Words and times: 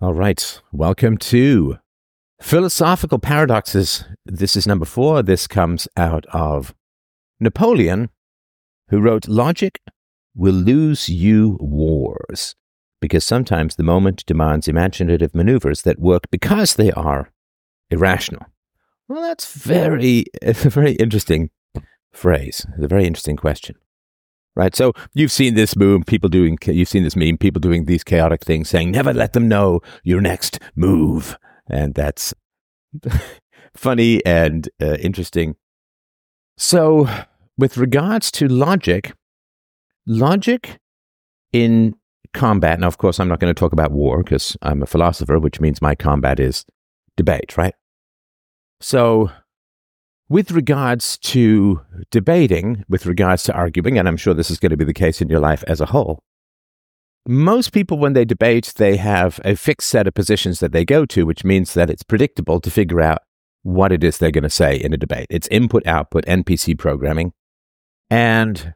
All 0.00 0.12
right. 0.12 0.60
Welcome 0.72 1.18
to 1.18 1.78
Philosophical 2.42 3.20
Paradoxes. 3.20 4.04
This 4.26 4.56
is 4.56 4.66
number 4.66 4.84
four. 4.84 5.22
This 5.22 5.46
comes 5.46 5.86
out 5.96 6.26
of 6.32 6.74
Napoleon, 7.38 8.10
who 8.88 9.00
wrote 9.00 9.28
Logic 9.28 9.78
will 10.34 10.54
lose 10.54 11.08
you 11.08 11.56
wars 11.60 12.56
because 13.00 13.24
sometimes 13.24 13.76
the 13.76 13.84
moment 13.84 14.26
demands 14.26 14.66
imaginative 14.66 15.32
maneuvers 15.32 15.82
that 15.82 16.00
work 16.00 16.28
because 16.28 16.74
they 16.74 16.90
are 16.90 17.30
irrational. 17.88 18.46
Well, 19.06 19.22
that's 19.22 19.52
very, 19.54 20.24
a 20.42 20.52
very 20.54 20.94
interesting 20.94 21.50
phrase. 22.12 22.66
A 22.82 22.88
very 22.88 23.04
interesting 23.04 23.36
question 23.36 23.76
right? 24.56 24.74
So 24.74 24.92
you've 25.14 25.32
seen 25.32 25.54
this 25.54 25.76
move, 25.76 26.06
people 26.06 26.28
doing, 26.28 26.58
you've 26.66 26.88
seen 26.88 27.02
this 27.02 27.16
meme, 27.16 27.38
people 27.38 27.60
doing 27.60 27.84
these 27.84 28.04
chaotic 28.04 28.44
things, 28.44 28.68
saying, 28.68 28.90
never 28.90 29.12
let 29.12 29.32
them 29.32 29.48
know 29.48 29.80
your 30.02 30.20
next 30.20 30.60
move. 30.76 31.36
And 31.68 31.94
that's 31.94 32.34
funny 33.74 34.24
and 34.24 34.68
uh, 34.80 34.94
interesting. 34.94 35.56
So, 36.56 37.08
with 37.56 37.76
regards 37.76 38.30
to 38.32 38.48
logic, 38.48 39.12
logic 40.06 40.78
in 41.52 41.96
combat, 42.32 42.80
now, 42.80 42.86
of 42.86 42.98
course, 42.98 43.18
I'm 43.18 43.28
not 43.28 43.40
going 43.40 43.52
to 43.52 43.58
talk 43.58 43.72
about 43.72 43.90
war 43.90 44.22
because 44.22 44.56
I'm 44.62 44.82
a 44.82 44.86
philosopher, 44.86 45.38
which 45.38 45.60
means 45.60 45.82
my 45.82 45.94
combat 45.94 46.38
is 46.38 46.64
debate, 47.16 47.56
right? 47.56 47.74
So, 48.80 49.30
with 50.28 50.50
regards 50.50 51.18
to 51.18 51.82
debating, 52.10 52.84
with 52.88 53.06
regards 53.06 53.42
to 53.44 53.52
arguing, 53.52 53.98
and 53.98 54.08
I'm 54.08 54.16
sure 54.16 54.34
this 54.34 54.50
is 54.50 54.58
going 54.58 54.70
to 54.70 54.76
be 54.76 54.84
the 54.84 54.94
case 54.94 55.20
in 55.20 55.28
your 55.28 55.40
life 55.40 55.64
as 55.66 55.80
a 55.80 55.86
whole, 55.86 56.22
most 57.26 57.72
people, 57.72 57.98
when 57.98 58.12
they 58.12 58.26
debate, 58.26 58.74
they 58.76 58.96
have 58.98 59.40
a 59.44 59.56
fixed 59.56 59.88
set 59.88 60.06
of 60.06 60.12
positions 60.12 60.60
that 60.60 60.72
they 60.72 60.84
go 60.84 61.06
to, 61.06 61.24
which 61.24 61.44
means 61.44 61.72
that 61.72 61.88
it's 61.88 62.02
predictable 62.02 62.60
to 62.60 62.70
figure 62.70 63.00
out 63.00 63.22
what 63.62 63.92
it 63.92 64.04
is 64.04 64.18
they're 64.18 64.30
going 64.30 64.44
to 64.44 64.50
say 64.50 64.76
in 64.76 64.92
a 64.92 64.98
debate. 64.98 65.26
It's 65.30 65.48
input 65.48 65.86
output, 65.86 66.26
NPC 66.26 66.78
programming. 66.78 67.32
And 68.10 68.74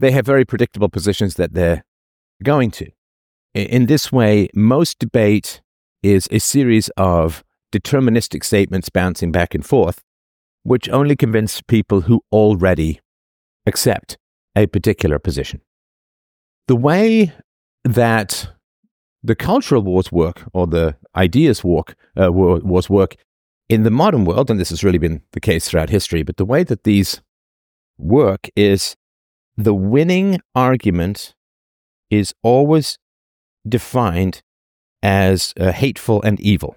they 0.00 0.10
have 0.10 0.26
very 0.26 0.44
predictable 0.44 0.88
positions 0.88 1.36
that 1.36 1.54
they're 1.54 1.84
going 2.42 2.72
to. 2.72 2.90
In 3.54 3.86
this 3.86 4.10
way, 4.10 4.48
most 4.54 4.98
debate 4.98 5.62
is 6.02 6.26
a 6.32 6.40
series 6.40 6.88
of 6.96 7.44
deterministic 7.70 8.42
statements 8.42 8.88
bouncing 8.88 9.30
back 9.30 9.54
and 9.54 9.64
forth 9.64 10.02
which 10.62 10.88
only 10.88 11.16
convince 11.16 11.60
people 11.60 12.02
who 12.02 12.22
already 12.30 13.00
accept 13.66 14.18
a 14.56 14.66
particular 14.66 15.18
position. 15.18 15.60
The 16.68 16.76
way 16.76 17.32
that 17.84 18.48
the 19.22 19.34
cultural 19.34 19.82
wars 19.82 20.10
work, 20.10 20.44
or 20.52 20.66
the 20.66 20.96
ideas 21.16 21.62
work, 21.64 21.94
uh, 22.20 22.32
wars 22.32 22.90
work 22.90 23.16
in 23.68 23.84
the 23.84 23.90
modern 23.90 24.24
world, 24.24 24.50
and 24.50 24.58
this 24.58 24.70
has 24.70 24.84
really 24.84 24.98
been 24.98 25.22
the 25.32 25.40
case 25.40 25.68
throughout 25.68 25.90
history, 25.90 26.22
but 26.22 26.36
the 26.36 26.44
way 26.44 26.64
that 26.64 26.84
these 26.84 27.22
work 27.98 28.48
is 28.56 28.96
the 29.56 29.74
winning 29.74 30.40
argument 30.54 31.34
is 32.10 32.34
always 32.42 32.98
defined 33.68 34.42
as 35.02 35.54
uh, 35.58 35.72
hateful 35.72 36.22
and 36.22 36.40
evil. 36.40 36.76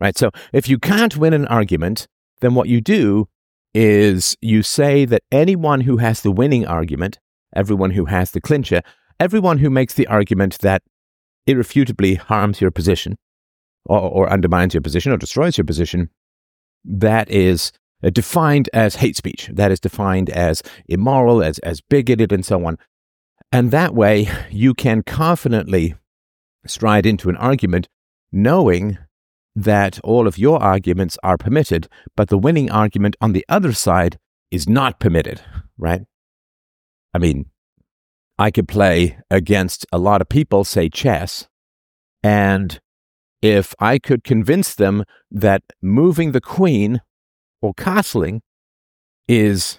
Right? 0.00 0.16
So 0.16 0.30
if 0.52 0.68
you 0.68 0.78
can't 0.78 1.16
win 1.16 1.32
an 1.32 1.46
argument, 1.46 2.06
then 2.40 2.54
what 2.54 2.68
you 2.68 2.80
do 2.80 3.28
is 3.74 4.36
you 4.40 4.62
say 4.62 5.04
that 5.04 5.22
anyone 5.30 5.82
who 5.82 5.98
has 5.98 6.22
the 6.22 6.32
winning 6.32 6.66
argument, 6.66 7.18
everyone 7.54 7.90
who 7.90 8.06
has 8.06 8.30
the 8.30 8.40
clincher, 8.40 8.82
everyone 9.20 9.58
who 9.58 9.70
makes 9.70 9.94
the 9.94 10.06
argument 10.06 10.58
that 10.60 10.82
irrefutably 11.46 12.14
harms 12.14 12.60
your 12.60 12.70
position 12.70 13.16
or, 13.84 14.00
or 14.00 14.32
undermines 14.32 14.74
your 14.74 14.80
position 14.80 15.12
or 15.12 15.16
destroys 15.16 15.58
your 15.58 15.64
position, 15.64 16.10
that 16.84 17.30
is 17.30 17.72
uh, 18.02 18.10
defined 18.10 18.68
as 18.72 18.96
hate 18.96 19.16
speech. 19.16 19.50
That 19.52 19.70
is 19.70 19.80
defined 19.80 20.30
as 20.30 20.62
immoral, 20.88 21.42
as, 21.42 21.58
as 21.60 21.80
bigoted, 21.80 22.32
and 22.32 22.44
so 22.44 22.64
on. 22.64 22.78
And 23.52 23.70
that 23.70 23.94
way, 23.94 24.28
you 24.50 24.74
can 24.74 25.02
confidently 25.02 25.94
stride 26.66 27.06
into 27.06 27.28
an 27.28 27.36
argument 27.36 27.88
knowing 28.32 28.98
that 29.56 29.98
all 30.04 30.28
of 30.28 30.36
your 30.36 30.62
arguments 30.62 31.16
are 31.22 31.38
permitted, 31.38 31.88
but 32.14 32.28
the 32.28 32.38
winning 32.38 32.70
argument 32.70 33.16
on 33.22 33.32
the 33.32 33.44
other 33.48 33.72
side 33.72 34.18
is 34.50 34.68
not 34.68 35.00
permitted, 35.00 35.40
right? 35.78 36.02
I 37.14 37.18
mean, 37.18 37.46
I 38.38 38.50
could 38.50 38.68
play 38.68 39.18
against 39.30 39.86
a 39.90 39.98
lot 39.98 40.20
of 40.20 40.28
people, 40.28 40.62
say 40.64 40.90
chess, 40.90 41.48
and 42.22 42.78
if 43.40 43.74
I 43.78 43.98
could 43.98 44.24
convince 44.24 44.74
them 44.74 45.04
that 45.30 45.62
moving 45.80 46.32
the 46.32 46.40
queen 46.40 47.00
or 47.62 47.72
castling 47.74 48.40
is 49.26 49.78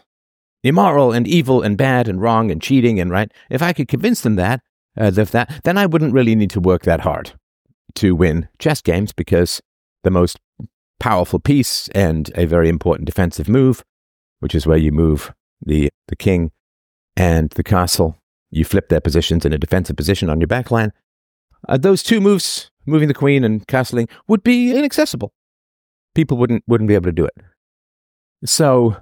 immoral 0.63 1.11
and 1.11 1.27
evil 1.27 1.61
and 1.61 1.77
bad 1.77 2.07
and 2.07 2.19
wrong 2.19 2.49
and 2.49 2.61
cheating 2.61 2.99
and 2.99 3.11
right, 3.11 3.31
if 3.49 3.61
I 3.61 3.73
could 3.73 3.87
convince 3.87 4.21
them 4.21 4.35
that, 4.37 4.61
uh, 4.99 5.11
that, 5.11 5.61
then 5.63 5.77
I 5.77 5.85
wouldn't 5.85 6.13
really 6.13 6.35
need 6.35 6.49
to 6.51 6.59
work 6.59 6.83
that 6.83 7.01
hard 7.01 7.33
to 7.95 8.15
win 8.15 8.47
chess 8.59 8.81
games 8.81 9.11
because 9.13 9.61
the 10.03 10.11
most 10.11 10.39
powerful 10.99 11.39
piece 11.39 11.87
and 11.89 12.31
a 12.35 12.45
very 12.45 12.69
important 12.69 13.05
defensive 13.05 13.47
move, 13.47 13.83
which 14.39 14.55
is 14.55 14.65
where 14.65 14.77
you 14.77 14.91
move 14.91 15.33
the, 15.65 15.89
the 16.07 16.15
king 16.15 16.51
and 17.15 17.49
the 17.51 17.63
castle. 17.63 18.17
You 18.49 18.63
flip 18.63 18.89
their 18.89 19.01
positions 19.01 19.45
in 19.45 19.53
a 19.53 19.57
defensive 19.57 19.95
position 19.95 20.29
on 20.29 20.39
your 20.39 20.47
backline. 20.47 20.91
Uh, 21.67 21.77
those 21.77 22.03
two 22.03 22.21
moves, 22.21 22.71
moving 22.85 23.07
the 23.07 23.13
queen 23.13 23.43
and 23.43 23.67
castling, 23.67 24.09
would 24.27 24.43
be 24.43 24.75
inaccessible. 24.75 25.33
People 26.15 26.37
wouldn't, 26.37 26.63
wouldn't 26.67 26.87
be 26.87 26.95
able 26.95 27.05
to 27.05 27.11
do 27.11 27.25
it. 27.25 27.35
So, 28.45 28.97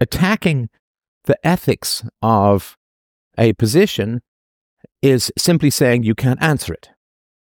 attacking 0.00 0.70
the 1.24 1.38
ethics 1.46 2.04
of 2.22 2.76
a 3.36 3.52
position 3.54 4.22
is 5.02 5.30
simply 5.38 5.70
saying 5.70 6.02
you 6.02 6.14
can't 6.14 6.42
answer 6.42 6.72
it, 6.72 6.90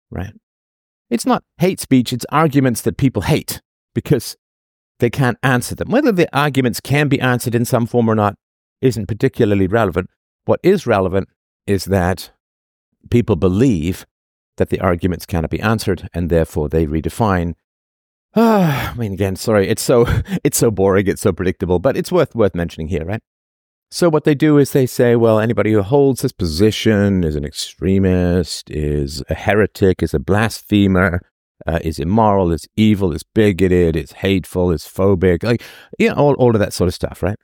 right? 0.10 0.34
It's 1.10 1.26
not 1.26 1.44
hate 1.58 1.80
speech, 1.80 2.14
it's 2.14 2.26
arguments 2.32 2.82
that 2.82 2.98
people 2.98 3.24
hate 3.24 3.62
because 3.94 4.38
they 5.00 5.10
can't 5.10 5.38
answer 5.42 5.76
them. 5.76 5.90
Whether 5.90 6.12
the 6.12 6.30
arguments 6.38 6.80
can 6.80 7.08
be 7.08 7.20
answered 7.20 7.56
in 7.56 7.66
some 7.66 7.86
form 7.86 8.10
or 8.10 8.16
not 8.16 8.36
isn't 8.82 9.08
particularly 9.08 9.68
relevant. 9.68 10.10
What 10.46 10.60
is 10.64 10.86
relevant 10.86 11.30
is 11.66 11.86
that 11.86 12.32
people 13.10 13.36
believe 13.36 14.06
that 14.58 14.70
the 14.70 14.80
arguments 14.82 15.26
cannot 15.26 15.50
be 15.50 15.62
answered 15.62 16.10
and 16.14 16.30
therefore 16.30 16.70
they 16.70 16.86
redefine 16.86 17.56
Ah, 18.36 18.92
I 18.94 18.98
mean, 18.98 19.14
again, 19.14 19.36
sorry, 19.36 19.68
it's 19.68 19.82
so 19.82 20.06
it's 20.44 20.58
so 20.58 20.72
boring, 20.72 21.08
it's 21.08 21.22
so 21.22 21.34
predictable, 21.34 21.80
but 21.80 21.98
it's 21.98 22.12
worth 22.12 22.36
worth 22.36 22.56
mentioning 22.56 22.88
here, 22.88 23.06
right? 23.06 23.22
So 23.92 24.08
what 24.08 24.24
they 24.24 24.36
do 24.36 24.58
is 24.60 24.72
they 24.72 24.86
say, 24.86 25.16
well, 25.16 25.40
anybody 25.40 25.72
who 25.72 25.82
holds 25.82 26.22
this 26.22 26.32
position 26.32 27.24
is 27.24 27.36
an 27.36 27.44
extremist, 27.44 28.70
is 28.70 29.24
a 29.30 29.34
heretic, 29.34 30.04
is 30.04 30.14
a 30.14 30.20
blasphemer, 30.20 31.22
uh, 31.66 31.80
is 31.82 31.98
immoral, 31.98 32.52
is 32.52 32.68
evil, 32.76 33.14
is 33.14 33.24
bigoted, 33.24 33.96
is 33.96 34.12
hateful, 34.12 34.72
is 34.72 34.84
phobic, 34.84 35.44
like 35.44 35.64
you 35.98 36.10
know, 36.10 36.16
all 36.16 36.34
all 36.36 36.56
of 36.56 36.60
that 36.60 36.74
sort 36.74 36.88
of 36.88 36.94
stuff, 36.94 37.24
right? 37.24 37.38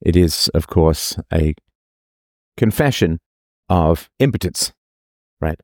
It 0.00 0.16
is, 0.16 0.48
of 0.54 0.68
course, 0.68 1.18
a 1.32 1.54
confession 2.56 3.18
of 3.68 4.08
impotence, 4.18 4.72
right? 5.40 5.60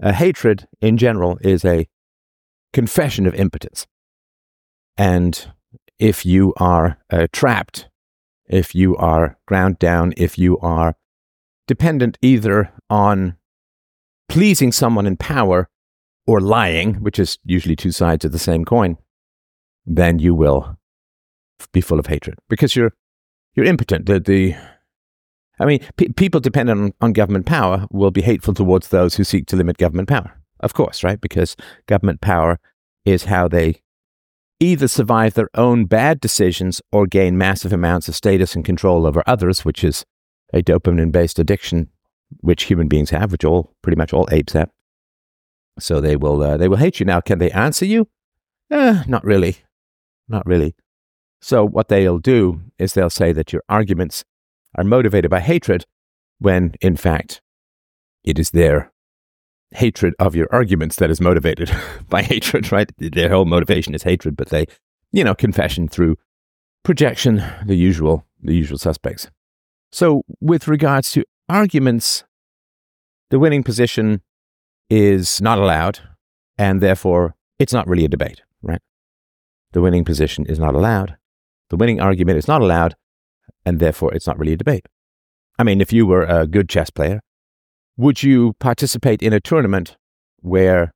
A 0.00 0.14
hatred 0.14 0.66
in 0.80 0.96
general 0.96 1.38
is 1.42 1.64
a 1.64 1.86
confession 2.72 3.26
of 3.26 3.34
impotence. 3.34 3.86
And 4.96 5.52
if 5.98 6.24
you 6.24 6.54
are 6.56 6.98
uh, 7.10 7.26
trapped 7.32 7.89
if 8.50 8.74
you 8.74 8.96
are 8.96 9.38
ground 9.46 9.78
down, 9.78 10.12
if 10.16 10.38
you 10.38 10.58
are 10.58 10.96
dependent 11.66 12.18
either 12.20 12.72
on 12.90 13.36
pleasing 14.28 14.72
someone 14.72 15.06
in 15.06 15.16
power 15.16 15.68
or 16.26 16.40
lying, 16.40 16.94
which 16.96 17.18
is 17.18 17.38
usually 17.44 17.76
two 17.76 17.92
sides 17.92 18.24
of 18.24 18.32
the 18.32 18.38
same 18.38 18.64
coin, 18.64 18.96
then 19.86 20.18
you 20.18 20.34
will 20.34 20.76
be 21.72 21.80
full 21.80 21.98
of 21.98 22.06
hatred 22.06 22.36
because 22.48 22.74
you're 22.74 22.92
you're 23.54 23.66
impotent. 23.66 24.06
The, 24.06 24.20
the 24.20 24.56
I 25.58 25.66
mean, 25.66 25.80
people 26.16 26.40
dependent 26.40 26.80
on, 26.80 26.92
on 27.00 27.12
government 27.12 27.46
power 27.46 27.86
will 27.90 28.10
be 28.10 28.22
hateful 28.22 28.54
towards 28.54 28.88
those 28.88 29.16
who 29.16 29.24
seek 29.24 29.46
to 29.46 29.56
limit 29.56 29.76
government 29.76 30.08
power. 30.08 30.40
Of 30.60 30.74
course, 30.74 31.04
right? 31.04 31.20
Because 31.20 31.56
government 31.86 32.20
power 32.20 32.58
is 33.04 33.24
how 33.24 33.48
they 33.48 33.82
either 34.60 34.86
survive 34.86 35.34
their 35.34 35.48
own 35.54 35.86
bad 35.86 36.20
decisions 36.20 36.80
or 36.92 37.06
gain 37.06 37.38
massive 37.38 37.72
amounts 37.72 38.08
of 38.08 38.14
status 38.14 38.54
and 38.54 38.64
control 38.64 39.06
over 39.06 39.22
others, 39.26 39.64
which 39.64 39.82
is 39.82 40.04
a 40.52 40.62
dopamine 40.62 41.10
based 41.10 41.38
addiction 41.38 41.88
which 42.40 42.64
human 42.64 42.86
beings 42.86 43.10
have, 43.10 43.32
which 43.32 43.44
all 43.44 43.74
pretty 43.82 43.96
much 43.96 44.12
all 44.12 44.28
apes 44.30 44.52
have. 44.52 44.70
So 45.78 46.00
they 46.00 46.14
will 46.14 46.42
uh, 46.42 46.56
they 46.56 46.68
will 46.68 46.76
hate 46.76 47.00
you. 47.00 47.06
Now, 47.06 47.20
can 47.20 47.38
they 47.38 47.50
answer 47.50 47.86
you? 47.86 48.08
Eh, 48.70 49.02
not 49.08 49.24
really, 49.24 49.58
not 50.28 50.46
really. 50.46 50.74
So 51.40 51.66
what 51.66 51.88
they'll 51.88 52.18
do 52.18 52.60
is 52.78 52.92
they'll 52.92 53.10
say 53.10 53.32
that 53.32 53.52
your 53.52 53.62
arguments 53.68 54.24
are 54.76 54.84
motivated 54.84 55.30
by 55.30 55.40
hatred, 55.40 55.86
when 56.38 56.74
in 56.80 56.96
fact 56.96 57.40
it 58.22 58.38
is 58.38 58.50
their 58.50 58.92
hatred 59.72 60.14
of 60.18 60.34
your 60.34 60.48
arguments 60.50 60.96
that 60.96 61.10
is 61.10 61.20
motivated 61.20 61.70
by 62.08 62.22
hatred, 62.22 62.70
right? 62.72 62.90
Their 62.98 63.30
whole 63.30 63.44
motivation 63.44 63.94
is 63.94 64.02
hatred, 64.02 64.36
but 64.36 64.48
they, 64.48 64.66
you 65.12 65.24
know, 65.24 65.34
confession 65.34 65.88
through 65.88 66.16
projection, 66.82 67.42
the 67.64 67.76
usual, 67.76 68.24
the 68.42 68.54
usual 68.54 68.78
suspects. 68.78 69.30
So, 69.92 70.22
with 70.40 70.68
regards 70.68 71.10
to 71.12 71.24
arguments, 71.48 72.24
the 73.30 73.38
winning 73.38 73.62
position 73.62 74.22
is 74.88 75.40
not 75.40 75.58
allowed, 75.58 76.00
and 76.58 76.80
therefore 76.80 77.34
it's 77.58 77.72
not 77.72 77.86
really 77.86 78.04
a 78.04 78.08
debate, 78.08 78.42
right? 78.62 78.80
The 79.72 79.80
winning 79.80 80.04
position 80.04 80.46
is 80.46 80.58
not 80.58 80.74
allowed. 80.74 81.16
The 81.70 81.76
winning 81.76 82.00
argument 82.00 82.38
is 82.38 82.48
not 82.48 82.60
allowed, 82.60 82.96
and 83.64 83.78
therefore 83.78 84.12
it's 84.14 84.26
not 84.26 84.38
really 84.38 84.54
a 84.54 84.56
debate. 84.56 84.86
I 85.58 85.62
mean, 85.62 85.80
if 85.80 85.92
you 85.92 86.06
were 86.06 86.24
a 86.24 86.46
good 86.46 86.68
chess 86.68 86.90
player, 86.90 87.20
would 88.00 88.22
you 88.22 88.54
participate 88.58 89.22
in 89.22 89.34
a 89.34 89.40
tournament 89.40 89.96
where 90.40 90.90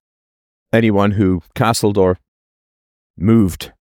anyone 0.73 1.13
who 1.13 1.43
castled 1.55 1.99
or 1.99 2.19
moved 3.17 3.73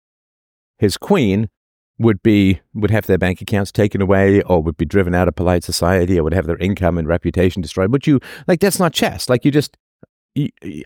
his 0.78 0.98
queen 0.98 1.50
would 1.98 2.22
be 2.22 2.60
would 2.74 2.92
have 2.92 3.06
their 3.06 3.18
bank 3.18 3.40
accounts 3.40 3.72
taken 3.72 4.02
away 4.02 4.42
or 4.42 4.62
would 4.62 4.76
be 4.76 4.84
driven 4.84 5.16
out 5.16 5.30
of 5.30 5.36
polite 5.36 5.64
society 5.64 6.20
or 6.20 6.24
would 6.24 6.34
have 6.34 6.48
their 6.48 6.58
income 6.58 6.98
and 6.98 7.08
reputation 7.08 7.62
destroyed? 7.62 7.94
Would 7.94 8.06
you 8.06 8.20
like 8.46 8.60
that's 8.60 8.80
not 8.80 8.94
chess. 8.94 9.30
Like 9.30 9.46
you 9.46 9.52
just 9.52 9.78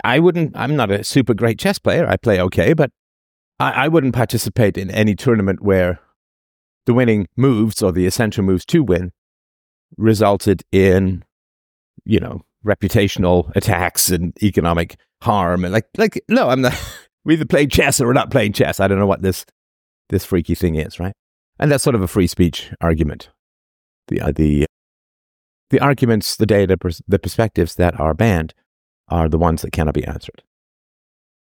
i 0.03 0.19
wouldn't 0.19 0.51
i'm 0.57 0.75
not 0.75 0.91
a 0.91 1.03
super 1.03 1.33
great 1.33 1.57
chess 1.57 1.79
player. 1.79 2.07
I 2.07 2.17
play 2.17 2.39
okay 2.39 2.73
but 2.73 2.91
I, 3.59 3.85
I 3.85 3.87
wouldn't 3.87 4.13
participate 4.13 4.77
in 4.77 4.91
any 4.91 5.15
tournament 5.15 5.63
where 5.63 5.99
the 6.85 6.93
winning 6.93 7.27
moves 7.35 7.81
or 7.81 7.91
the 7.91 8.05
essential 8.05 8.43
moves 8.43 8.65
to 8.67 8.83
win 8.83 9.11
resulted 9.97 10.63
in 10.71 11.23
you 12.05 12.19
know 12.19 12.41
reputational 12.65 13.51
attacks 13.55 14.09
and 14.09 14.33
economic 14.43 14.97
harm 15.21 15.63
and 15.63 15.73
like 15.73 15.85
like 15.97 16.21
no 16.27 16.49
i'm 16.49 16.61
not 16.61 16.73
we 17.25 17.33
either 17.33 17.45
play 17.45 17.65
chess 17.65 18.01
or 18.01 18.07
we're 18.07 18.13
not 18.13 18.31
playing 18.31 18.53
chess 18.53 18.79
i 18.79 18.87
don't 18.87 18.99
know 18.99 19.07
what 19.07 19.21
this 19.21 19.45
this 20.09 20.25
freaky 20.25 20.55
thing 20.55 20.75
is, 20.75 20.99
right? 20.99 21.13
And 21.59 21.71
that's 21.71 21.83
sort 21.83 21.95
of 21.95 22.01
a 22.01 22.07
free 22.07 22.27
speech 22.27 22.71
argument. 22.81 23.29
The 24.07 24.21
uh, 24.21 24.31
the 24.31 24.65
the 25.69 25.79
arguments, 25.79 26.37
the 26.37 26.45
data, 26.45 26.77
pers- 26.77 27.01
the 27.07 27.19
perspectives 27.19 27.75
that 27.75 27.99
are 27.99 28.13
banned 28.13 28.53
are 29.09 29.27
the 29.27 29.37
ones 29.37 29.61
that 29.61 29.71
cannot 29.71 29.93
be 29.93 30.05
answered. 30.05 30.43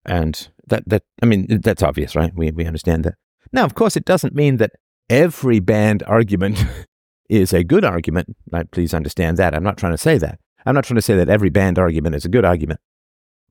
And 0.05 0.49
that 0.67 0.89
that 0.89 1.03
I 1.23 1.27
mean 1.27 1.61
that's 1.63 1.83
obvious, 1.83 2.17
right? 2.17 2.35
We 2.35 2.51
we 2.51 2.67
understand 2.67 3.05
that. 3.05 3.15
Now, 3.53 3.65
of 3.65 3.75
course, 3.75 3.97
it 3.97 4.05
doesn't 4.05 4.35
mean 4.35 4.59
that 4.59 4.73
every 5.09 5.61
banned 5.61 6.03
argument 6.07 6.65
is 7.31 7.53
a 7.53 7.65
good 7.65 7.85
argument. 7.85 8.37
Please 8.73 8.93
understand 8.93 9.37
that. 9.37 9.55
I'm 9.55 9.63
not 9.63 9.79
trying 9.79 9.93
to 9.93 9.99
say 9.99 10.19
that. 10.19 10.41
I'm 10.67 10.75
not 10.75 10.85
trying 10.85 10.97
to 10.97 11.03
say 11.03 11.15
that 11.17 11.29
every 11.29 11.49
banned 11.49 11.79
argument 11.79 12.17
is 12.17 12.25
a 12.25 12.29
good 12.29 12.45
argument 12.45 12.81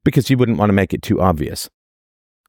because 0.04 0.30
you 0.30 0.38
wouldn't 0.38 0.58
want 0.58 0.70
to 0.70 0.74
make 0.74 0.94
it 0.94 1.02
too 1.02 1.22
obvious. 1.22 1.70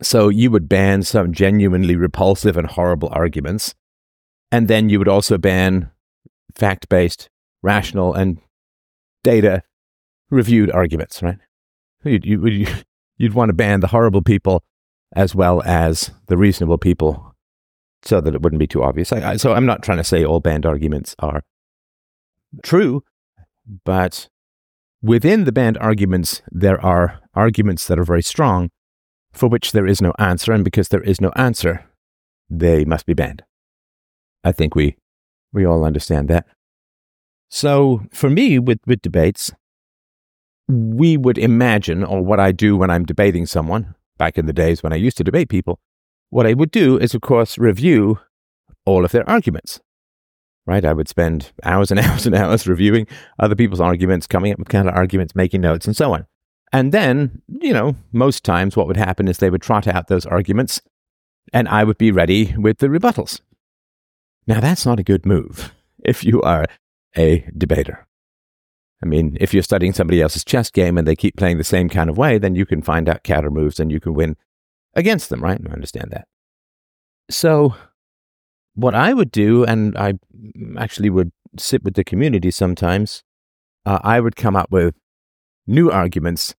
So 0.03 0.29
you 0.29 0.51
would 0.51 0.69
ban 0.69 1.03
some 1.03 1.33
genuinely 1.33 1.95
repulsive 1.97 2.57
and 2.57 2.67
horrible 2.67 3.09
arguments. 3.13 3.75
And 4.51 4.67
then 4.67 4.89
you 4.89 4.99
would 4.99 5.09
also 5.09 5.39
ban 5.39 5.91
fact 6.55 6.89
based, 6.89 7.31
rational, 7.63 8.13
and 8.13 8.39
data 9.23 9.63
reviewed 10.31 10.71
arguments, 10.71 11.23
right? 11.23 11.39
You'd, 12.03 12.25
you, 12.25 12.67
you'd 13.19 13.35
want 13.35 13.51
to 13.51 13.55
ban 13.55 13.81
the 13.81 13.89
horrible 13.89 14.23
people 14.23 14.65
as 15.15 15.35
well 15.35 15.63
as 15.65 16.11
the 16.27 16.37
reasonable 16.37 16.79
people 16.79 17.30
so 18.03 18.21
that 18.21 18.35
it 18.35 18.43
wouldn't 18.43 18.61
be 18.61 18.67
too 18.67 18.83
obvious. 18.83 19.13
I, 19.13 19.33
I, 19.33 19.37
so 19.37 19.53
I'm 19.53 19.67
not 19.67 19.83
trying 19.83 19.99
to 19.99 20.05
say 20.05 20.25
all 20.25 20.41
banned 20.41 20.67
arguments 20.67 21.15
are 21.19 21.43
true, 22.63 23.03
but 23.85 24.29
within 25.03 25.45
the 25.45 25.53
banned 25.53 25.79
arguments, 25.79 26.43
there 26.51 26.81
are 26.85 27.21
arguments 27.35 27.87
that 27.87 27.99
are 27.99 28.05
very 28.05 28.23
strong 28.23 28.71
for 29.33 29.49
which 29.49 29.73
there 29.73 29.87
is 29.87 30.03
no 30.03 30.13
answer, 30.19 30.53
and 30.53 30.65
because 30.65 30.89
there 30.89 31.03
is 31.03 31.21
no 31.21 31.31
answer, 31.37 31.87
they 32.49 32.85
must 32.85 33.07
be 33.07 33.15
banned. 33.15 33.45
I 34.43 34.53
think 34.53 34.75
we 34.75 34.97
we 35.53 35.65
all 35.65 35.85
understand 35.85 36.29
that. 36.29 36.47
So 37.49 38.03
for 38.13 38.31
me, 38.31 38.59
with, 38.59 38.79
with 38.87 39.03
debates, 39.03 39.53
we 40.69 41.17
would 41.17 41.37
imagine, 41.37 42.05
or 42.05 42.23
what 42.23 42.39
I 42.39 42.53
do 42.53 42.77
when 42.77 42.91
I'm 42.91 43.05
debating 43.05 43.47
someone, 43.47 43.95
back 44.19 44.39
in 44.39 44.47
the 44.47 44.53
days 44.53 44.83
when 44.83 44.93
I 44.93 44.97
used 44.97 45.17
to 45.17 45.25
debate 45.25 45.49
people, 45.49 45.81
what 46.31 46.47
I 46.47 46.55
would 46.55 46.71
do 46.71 46.99
is, 46.99 47.15
of 47.15 47.21
course, 47.21 47.59
review 47.59 48.19
all 48.87 49.05
of 49.05 49.13
their 49.13 49.29
arguments. 49.29 49.81
Right? 50.67 50.85
I 50.85 50.93
would 50.93 51.09
spend 51.09 51.53
hours 51.65 51.91
and 51.91 52.01
hours 52.05 52.27
and 52.27 52.35
hours 52.35 52.67
reviewing 52.67 53.07
other 53.39 53.55
people's 53.55 53.81
arguments, 53.81 54.27
coming 54.27 54.53
up 54.53 54.59
with 54.59 54.69
counter 54.69 54.91
arguments, 54.91 55.35
making 55.35 55.61
notes, 55.61 55.87
and 55.87 55.97
so 55.97 56.13
on. 56.15 56.27
And 56.73 56.93
then, 56.93 57.43
you 57.49 57.73
know, 57.73 57.97
most 58.13 58.45
times 58.45 58.77
what 58.77 58.87
would 58.87 58.97
happen 58.97 59.27
is 59.27 59.39
they 59.39 59.51
would 59.51 59.63
trot 59.63 59.89
out 59.89 60.07
those 60.07 60.27
arguments 60.27 60.81
and 61.53 61.69
I 61.69 61.85
would 61.85 61.99
be 61.99 62.13
ready 62.13 62.55
with 62.57 62.79
the 62.79 62.87
rebuttals. 62.87 63.41
Now, 64.47 64.61
that's 64.61 64.87
not 64.87 65.01
a 65.01 65.05
good 65.05 65.27
move 65.27 65.73
if 66.05 66.25
you 66.25 66.41
are 66.43 66.67
a 67.17 67.49
debater. 67.57 68.07
I 69.03 69.07
mean, 69.07 69.37
if 69.41 69.55
you're 69.55 69.63
studying 69.63 69.93
somebody 69.93 70.21
else's 70.21 70.45
chess 70.45 70.71
game 70.71 70.99
and 70.99 71.09
they 71.09 71.17
keep 71.17 71.37
playing 71.37 71.59
the 71.59 71.65
same 71.65 71.89
kind 71.89 72.11
of 72.11 72.19
way, 72.19 72.39
then 72.39 72.55
you 72.55 72.67
can 72.67 72.83
find 72.83 73.09
out 73.09 73.25
counter 73.25 73.51
moves 73.51 73.81
and 73.81 73.91
you 73.91 73.99
can 73.99 74.15
win 74.15 74.37
against 74.95 75.29
them, 75.29 75.43
right? 75.43 75.61
I 75.69 75.73
understand 75.73 76.11
that. 76.11 76.27
So, 77.31 77.75
what 78.75 78.95
I 78.95 79.13
would 79.13 79.31
do, 79.31 79.65
and 79.65 79.97
I 79.97 80.15
actually 80.79 81.11
would 81.11 81.33
sit 81.59 81.85
with 81.85 81.95
the 81.95 82.05
community 82.05 82.51
sometimes, 82.51 83.23
uh, 83.87 83.99
I 84.03 84.21
would 84.21 84.37
come 84.37 84.57
up 84.57 84.71
with 84.71 84.95
new 85.67 85.91
arguments 85.91 86.55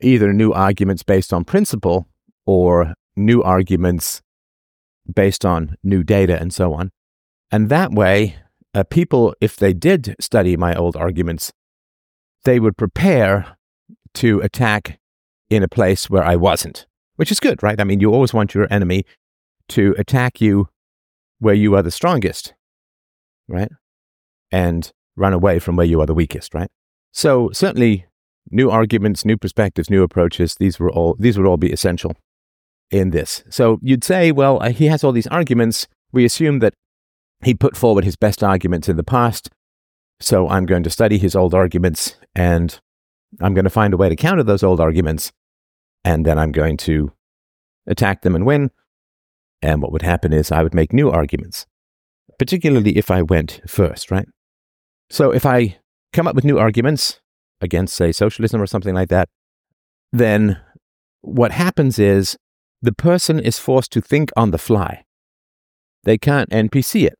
either 0.00 0.32
new 0.32 0.52
arguments 0.52 1.02
based 1.02 1.32
on 1.32 1.44
principle 1.44 2.08
or 2.46 2.94
new 3.16 3.42
arguments 3.42 4.22
based 5.12 5.44
on 5.44 5.76
new 5.82 6.02
data 6.02 6.38
and 6.40 6.52
so 6.52 6.74
on. 6.74 6.90
And 7.50 7.68
that 7.68 7.92
way, 7.92 8.36
uh, 8.74 8.84
people, 8.84 9.34
if 9.40 9.56
they 9.56 9.72
did 9.72 10.14
study 10.20 10.56
my 10.56 10.74
old 10.74 10.96
arguments, 10.96 11.52
they 12.44 12.60
would 12.60 12.76
prepare 12.76 13.56
to 14.14 14.40
attack 14.40 14.98
in 15.50 15.62
a 15.62 15.68
place 15.68 16.10
where 16.10 16.22
I 16.22 16.36
wasn't, 16.36 16.86
which 17.18 17.32
is 17.32 17.40
good, 17.40 17.62
right? 17.62 17.80
I 17.80 17.84
mean, 17.84 17.98
you 17.98 18.14
always 18.14 18.32
want 18.32 18.54
your 18.54 18.72
enemy 18.72 19.04
to 19.70 19.92
attack 19.98 20.40
you 20.40 20.68
where 21.40 21.54
you 21.54 21.74
are 21.74 21.82
the 21.82 21.90
strongest, 21.90 22.54
right? 23.48 23.70
And 24.52 24.90
run 25.16 25.32
away 25.32 25.58
from 25.58 25.74
where 25.74 25.86
you 25.86 26.00
are 26.00 26.06
the 26.06 26.14
weakest, 26.14 26.54
right? 26.54 26.70
So 27.12 27.50
certainly 27.52 28.06
new 28.52 28.70
arguments, 28.70 29.24
new 29.24 29.36
perspectives, 29.36 29.90
new 29.90 30.04
approaches. 30.04 30.54
These 30.54 30.78
were 30.78 30.92
all 30.92 31.16
these 31.18 31.36
would 31.36 31.46
all 31.46 31.56
be 31.56 31.72
essential 31.72 32.14
in 32.88 33.10
this. 33.10 33.42
So 33.50 33.80
you'd 33.82 34.04
say, 34.04 34.30
well, 34.30 34.62
uh, 34.62 34.70
he 34.70 34.86
has 34.86 35.02
all 35.02 35.12
these 35.12 35.26
arguments. 35.26 35.88
We 36.12 36.24
assume 36.24 36.60
that 36.60 36.74
he 37.42 37.52
put 37.52 37.76
forward 37.76 38.04
his 38.04 38.16
best 38.16 38.44
arguments 38.44 38.88
in 38.88 38.96
the 38.96 39.02
past. 39.02 39.50
So 40.20 40.48
I'm 40.48 40.66
going 40.66 40.84
to 40.84 40.90
study 40.90 41.18
his 41.18 41.34
old 41.34 41.52
arguments 41.52 42.16
and 42.36 42.78
I'm 43.40 43.54
going 43.54 43.64
to 43.64 43.70
find 43.70 43.92
a 43.92 43.96
way 43.96 44.08
to 44.08 44.16
counter 44.16 44.44
those 44.44 44.62
old 44.62 44.80
arguments. 44.80 45.32
And 46.08 46.24
then 46.24 46.38
I'm 46.38 46.52
going 46.52 46.78
to 46.78 47.12
attack 47.86 48.22
them 48.22 48.34
and 48.34 48.46
win. 48.46 48.70
And 49.60 49.82
what 49.82 49.92
would 49.92 50.00
happen 50.12 50.32
is 50.32 50.50
I 50.50 50.62
would 50.62 50.72
make 50.72 50.94
new 50.94 51.10
arguments, 51.10 51.66
particularly 52.38 52.96
if 52.96 53.10
I 53.10 53.20
went 53.20 53.60
first, 53.66 54.10
right? 54.10 54.26
So 55.10 55.32
if 55.32 55.44
I 55.44 55.78
come 56.14 56.26
up 56.26 56.34
with 56.34 56.46
new 56.46 56.58
arguments, 56.58 57.20
against, 57.60 57.94
say, 57.94 58.10
socialism 58.12 58.58
or 58.62 58.66
something 58.66 58.94
like 58.94 59.10
that, 59.10 59.28
then 60.10 60.58
what 61.20 61.52
happens 61.52 61.98
is 61.98 62.38
the 62.80 62.92
person 63.08 63.38
is 63.38 63.58
forced 63.58 63.92
to 63.92 64.00
think 64.00 64.30
on 64.34 64.50
the 64.50 64.64
fly. 64.68 65.04
They 66.04 66.16
can't 66.16 66.48
NPC 66.48 67.06
it. 67.06 67.16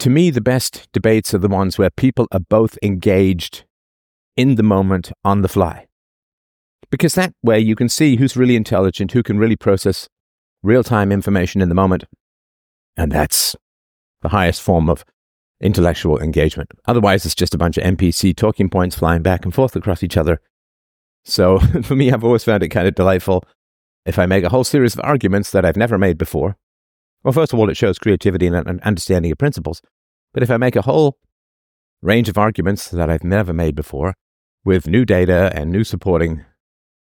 To 0.00 0.10
me, 0.10 0.30
the 0.30 0.40
best 0.40 0.88
debates 0.92 1.32
are 1.34 1.38
the 1.38 1.48
ones 1.60 1.78
where 1.78 1.90
people 1.90 2.26
are 2.32 2.40
both 2.40 2.78
engaged 2.82 3.64
in 4.36 4.56
the 4.56 4.64
moment 4.64 5.12
on 5.24 5.42
the 5.42 5.48
fly. 5.48 5.85
Because 6.90 7.14
that 7.14 7.32
way 7.42 7.58
you 7.58 7.74
can 7.74 7.88
see 7.88 8.16
who's 8.16 8.36
really 8.36 8.56
intelligent, 8.56 9.12
who 9.12 9.22
can 9.22 9.38
really 9.38 9.56
process 9.56 10.08
real 10.62 10.84
time 10.84 11.12
information 11.12 11.60
in 11.60 11.68
the 11.68 11.74
moment. 11.74 12.04
And 12.96 13.12
that's 13.12 13.56
the 14.22 14.28
highest 14.30 14.62
form 14.62 14.88
of 14.88 15.04
intellectual 15.60 16.18
engagement. 16.20 16.70
Otherwise, 16.86 17.24
it's 17.24 17.34
just 17.34 17.54
a 17.54 17.58
bunch 17.58 17.76
of 17.76 17.84
NPC 17.84 18.36
talking 18.36 18.68
points 18.68 18.96
flying 18.96 19.22
back 19.22 19.44
and 19.44 19.54
forth 19.54 19.76
across 19.76 20.02
each 20.02 20.16
other. 20.16 20.40
So 21.24 21.58
for 21.82 21.96
me, 21.96 22.12
I've 22.12 22.24
always 22.24 22.44
found 22.44 22.62
it 22.62 22.68
kind 22.68 22.86
of 22.86 22.94
delightful 22.94 23.44
if 24.04 24.18
I 24.18 24.26
make 24.26 24.44
a 24.44 24.48
whole 24.48 24.64
series 24.64 24.94
of 24.94 25.00
arguments 25.02 25.50
that 25.50 25.64
I've 25.64 25.76
never 25.76 25.98
made 25.98 26.18
before. 26.18 26.56
Well, 27.24 27.32
first 27.32 27.52
of 27.52 27.58
all, 27.58 27.68
it 27.68 27.76
shows 27.76 27.98
creativity 27.98 28.46
and 28.46 28.54
an 28.54 28.80
understanding 28.84 29.32
of 29.32 29.38
principles. 29.38 29.82
But 30.32 30.42
if 30.42 30.50
I 30.50 30.56
make 30.58 30.76
a 30.76 30.82
whole 30.82 31.18
range 32.02 32.28
of 32.28 32.38
arguments 32.38 32.88
that 32.90 33.10
I've 33.10 33.24
never 33.24 33.52
made 33.52 33.74
before 33.74 34.14
with 34.64 34.86
new 34.86 35.04
data 35.04 35.50
and 35.54 35.70
new 35.70 35.82
supporting 35.82 36.44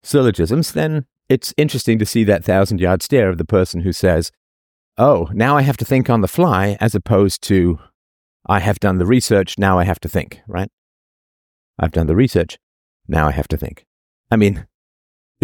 syllogisms, 0.07 0.73
then 0.73 1.07
it's 1.29 1.53
interesting 1.57 1.99
to 1.99 2.07
see 2.07 2.25
that 2.25 2.45
thousand 2.45 2.81
yard 2.81 3.03
stare 3.03 3.29
of 3.29 3.39
the 3.39 3.45
person 3.45 3.81
who 3.81 3.93
says, 3.93 4.31
Oh, 4.99 5.29
now 5.33 5.57
I 5.57 5.63
have 5.63 5.77
to 5.79 5.85
think 5.85 6.09
on 6.09 6.23
the 6.23 6.29
fly, 6.29 6.77
as 6.81 6.95
opposed 6.95 7.43
to 7.43 7.79
I 8.49 8.61
have 8.61 8.79
done 8.81 8.99
the 8.99 9.07
research, 9.07 9.59
now 9.59 9.79
I 9.79 9.85
have 9.85 10.01
to 10.01 10.09
think, 10.09 10.41
right? 10.47 10.71
I've 11.79 11.93
done 11.93 12.07
the 12.07 12.17
research. 12.17 12.59
Now 13.09 13.29
I 13.29 13.33
have 13.33 13.49
to 13.49 13.57
think. 13.57 13.85
I 14.31 14.37
mean, 14.37 14.67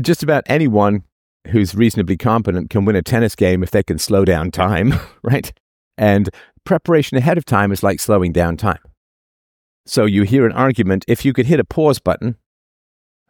just 0.00 0.22
about 0.22 0.44
anyone 0.46 1.02
who's 1.48 1.74
reasonably 1.74 2.16
competent 2.16 2.70
can 2.70 2.84
win 2.84 2.96
a 2.96 3.02
tennis 3.02 3.34
game 3.34 3.62
if 3.62 3.70
they 3.70 3.82
can 3.82 3.98
slow 3.98 4.24
down 4.24 4.50
time, 4.50 4.94
right? 5.22 5.52
And 5.98 6.30
preparation 6.64 7.18
ahead 7.18 7.36
of 7.36 7.44
time 7.44 7.72
is 7.72 7.82
like 7.82 8.00
slowing 8.00 8.32
down 8.32 8.56
time. 8.56 8.78
So 9.84 10.04
you 10.04 10.22
hear 10.22 10.46
an 10.46 10.52
argument. 10.52 11.04
If 11.08 11.24
you 11.24 11.32
could 11.32 11.46
hit 11.46 11.60
a 11.60 11.64
pause 11.64 11.98
button, 11.98 12.36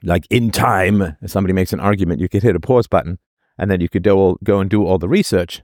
like 0.03 0.27
in 0.31 0.51
time, 0.51 1.17
if 1.23 1.31
somebody 1.31 1.53
makes 1.53 1.73
an 1.73 1.81
argument, 1.81 2.21
you 2.21 2.29
could 2.29 2.43
hit 2.43 2.57
a 2.57 2.61
pause 2.61 2.87
button 2.87 3.19
and 3.59 3.71
then 3.71 3.81
you 3.81 3.89
could 3.89 4.03
go, 4.03 4.39
go 4.43 4.61
and 4.61 4.71
do 4.71 4.85
all 4.85 4.99
the 4.99 5.09
research. 5.09 5.63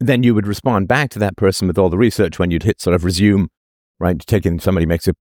Then 0.00 0.22
you 0.22 0.34
would 0.34 0.46
respond 0.46 0.88
back 0.88 1.10
to 1.10 1.18
that 1.20 1.36
person 1.36 1.68
with 1.68 1.78
all 1.78 1.88
the 1.88 1.98
research 1.98 2.38
when 2.38 2.50
you'd 2.50 2.64
hit 2.64 2.80
sort 2.80 2.94
of 2.94 3.04
resume, 3.04 3.48
right? 3.98 4.18
Taking 4.18 4.60
somebody 4.60 4.86
makes 4.86 5.08
a, 5.08 5.14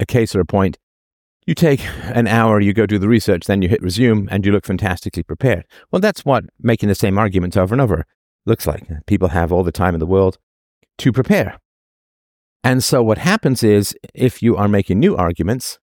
a 0.00 0.06
case 0.06 0.34
or 0.34 0.40
a 0.40 0.46
point. 0.46 0.78
You 1.46 1.54
take 1.54 1.80
an 2.04 2.26
hour, 2.26 2.60
you 2.60 2.72
go 2.72 2.86
do 2.86 2.98
the 2.98 3.08
research, 3.08 3.46
then 3.46 3.62
you 3.62 3.68
hit 3.68 3.82
resume 3.82 4.28
and 4.30 4.44
you 4.44 4.52
look 4.52 4.66
fantastically 4.66 5.22
prepared. 5.22 5.64
Well, 5.90 6.00
that's 6.00 6.24
what 6.24 6.44
making 6.60 6.88
the 6.88 6.94
same 6.94 7.18
arguments 7.18 7.56
over 7.56 7.74
and 7.74 7.80
over 7.80 8.04
looks 8.44 8.66
like. 8.66 8.86
People 9.06 9.28
have 9.28 9.52
all 9.52 9.62
the 9.62 9.72
time 9.72 9.94
in 9.94 10.00
the 10.00 10.06
world 10.06 10.38
to 10.98 11.12
prepare. 11.12 11.58
And 12.64 12.82
so 12.82 13.02
what 13.02 13.18
happens 13.18 13.62
is 13.62 13.96
if 14.14 14.42
you 14.42 14.56
are 14.56 14.68
making 14.68 14.98
new 14.98 15.16
arguments, 15.16 15.78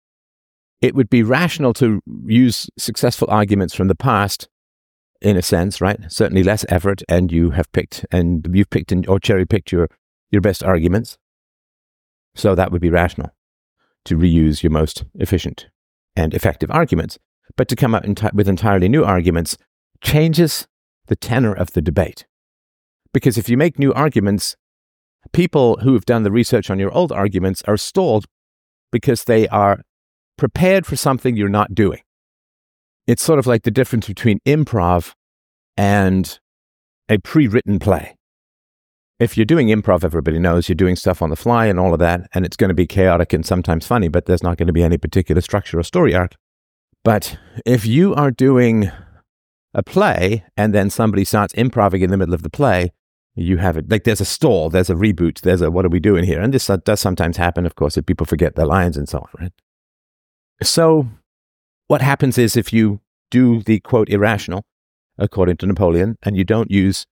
it 0.83 0.97
would 0.97 1.09
be 1.09 1.23
rational 1.23 1.73
to 1.75 2.03
use 2.27 2.69
successful 2.77 3.29
arguments 3.31 3.73
from 3.73 3.87
the 3.87 3.95
past 3.95 4.49
in 5.21 5.37
a 5.37 5.43
sense, 5.43 5.81
right? 5.81 6.01
Certainly 6.09 6.43
less 6.43 6.67
effort 6.69 7.03
and 7.09 7.31
you 7.31 7.51
have 7.51 7.71
picked 7.71 8.05
and 8.11 8.47
you've 8.53 8.69
picked 8.69 8.93
or 9.09 9.21
cherry 9.21 9.47
picked 9.47 9.71
your, 9.71 9.89
your 10.33 10.43
best 10.43 10.65
arguments. 10.65 11.17
So 12.35 12.57
that 12.57 12.73
would 12.73 12.83
be 12.83 12.91
rational 12.91 13.31
to 14.07 14.19
reuse 14.19 14.65
your 14.65 14.73
most 14.73 15.05
efficient 15.15 15.69
and 16.17 16.35
effective 16.35 16.71
arguments. 16.73 17.19
But 17.57 17.69
to 17.69 17.77
come 17.77 17.95
up 17.95 18.03
enti- 18.03 18.35
with 18.35 18.49
entirely 18.49 18.89
new 18.89 19.05
arguments 19.05 19.57
changes 20.03 20.67
the 21.07 21.15
tenor 21.15 21.53
of 21.53 21.73
the 21.73 21.83
debate. 21.83 22.27
Because 23.15 23.39
if 23.39 23.49
you 23.49 23.57
make 23.57 23.79
new 23.79 23.93
arguments, 23.93 24.57
people 25.33 25.77
who 25.83 25.95
have 25.95 26.07
done 26.07 26.25
the 26.25 26.33
research 26.33 26.71
on 26.71 26.81
your 26.81 26.93
old 26.93 27.13
arguments 27.13 27.63
are 27.69 27.77
stalled 27.77 28.25
because 28.91 29.25
they 29.25 29.47
are 29.49 29.83
prepared 30.43 30.85
for 30.85 30.97
something 30.97 31.37
you're 31.37 31.49
not 31.49 31.73
doing. 31.73 32.01
It's 33.07 33.23
sort 33.23 33.39
of 33.39 33.47
like 33.47 33.63
the 33.63 33.71
difference 33.71 34.09
between 34.09 34.41
improv 34.45 35.13
and 35.77 36.41
a 37.09 37.19
pre 37.19 37.47
written 37.47 37.79
play. 37.79 38.17
If 39.21 39.37
you're 39.37 39.47
doing 39.47 39.69
improv, 39.69 40.03
everybody 40.03 40.41
knows 40.41 40.69
you're 40.69 40.75
doing 40.75 40.97
stuff 40.97 41.23
on 41.23 41.31
the 41.31 41.37
fly 41.37 41.67
and 41.67 41.79
all 41.79 41.93
of 41.93 42.01
that, 42.01 42.23
and 42.35 42.45
it's 42.45 42.57
going 42.57 42.71
to 42.71 42.75
be 42.75 42.89
chaotic 42.89 43.33
and 43.33 43.47
sometimes 43.47 43.87
funny, 43.87 44.09
but 44.09 44.27
there's 44.27 44.43
not 44.43 44.57
going 44.57 44.67
to 44.67 44.73
be 44.73 44.83
any 44.83 44.99
particular 44.99 45.41
structure 45.41 45.79
or 45.79 45.85
story 45.85 46.13
arc. 46.13 46.35
But 47.05 47.39
if 47.65 47.87
you 47.87 48.13
are 48.13 48.33
doing 48.33 48.91
a 49.75 49.85
play 49.85 50.45
and 50.57 50.75
then 50.75 50.91
somebody 50.91 51.25
starts 51.25 51.55
improvising 51.57 52.03
in 52.03 52.11
the 52.11 52.17
middle 52.17 52.35
of 52.35 52.43
the 52.43 52.51
play, 52.51 52.91
you 53.37 53.59
have 53.59 53.77
it 53.77 53.89
like 53.89 54.03
there's 54.03 54.21
a 54.21 54.25
stall, 54.25 54.71
there's 54.71 54.91
a 54.91 54.95
reboot, 54.95 55.43
there's 55.43 55.61
a 55.61 55.71
what 55.71 55.85
are 55.85 55.89
we 55.89 56.01
doing 56.01 56.25
here? 56.25 56.41
And 56.41 56.53
this 56.53 56.67
does 56.67 56.99
sometimes 56.99 57.37
happen, 57.37 57.65
of 57.65 57.77
course, 57.77 57.97
if 57.97 58.07
people 58.07 58.27
forget 58.27 58.57
their 58.57 58.67
lines 58.67 58.97
and 58.97 59.09
so 59.09 59.19
on, 59.19 59.29
right? 59.39 59.53
So, 60.63 61.09
what 61.89 62.03
happens 62.03 62.39
is 62.39 62.57
if 62.57 62.73
you 62.73 63.01
do 63.31 63.63
the 63.63 63.81
quote 63.81 64.09
irrational, 64.09 64.65
according 65.19 65.57
to 65.59 65.67
Napoleon, 65.67 66.17
and 66.23 66.37
you 66.37 66.45
don't 66.45 66.71
use 66.71 67.07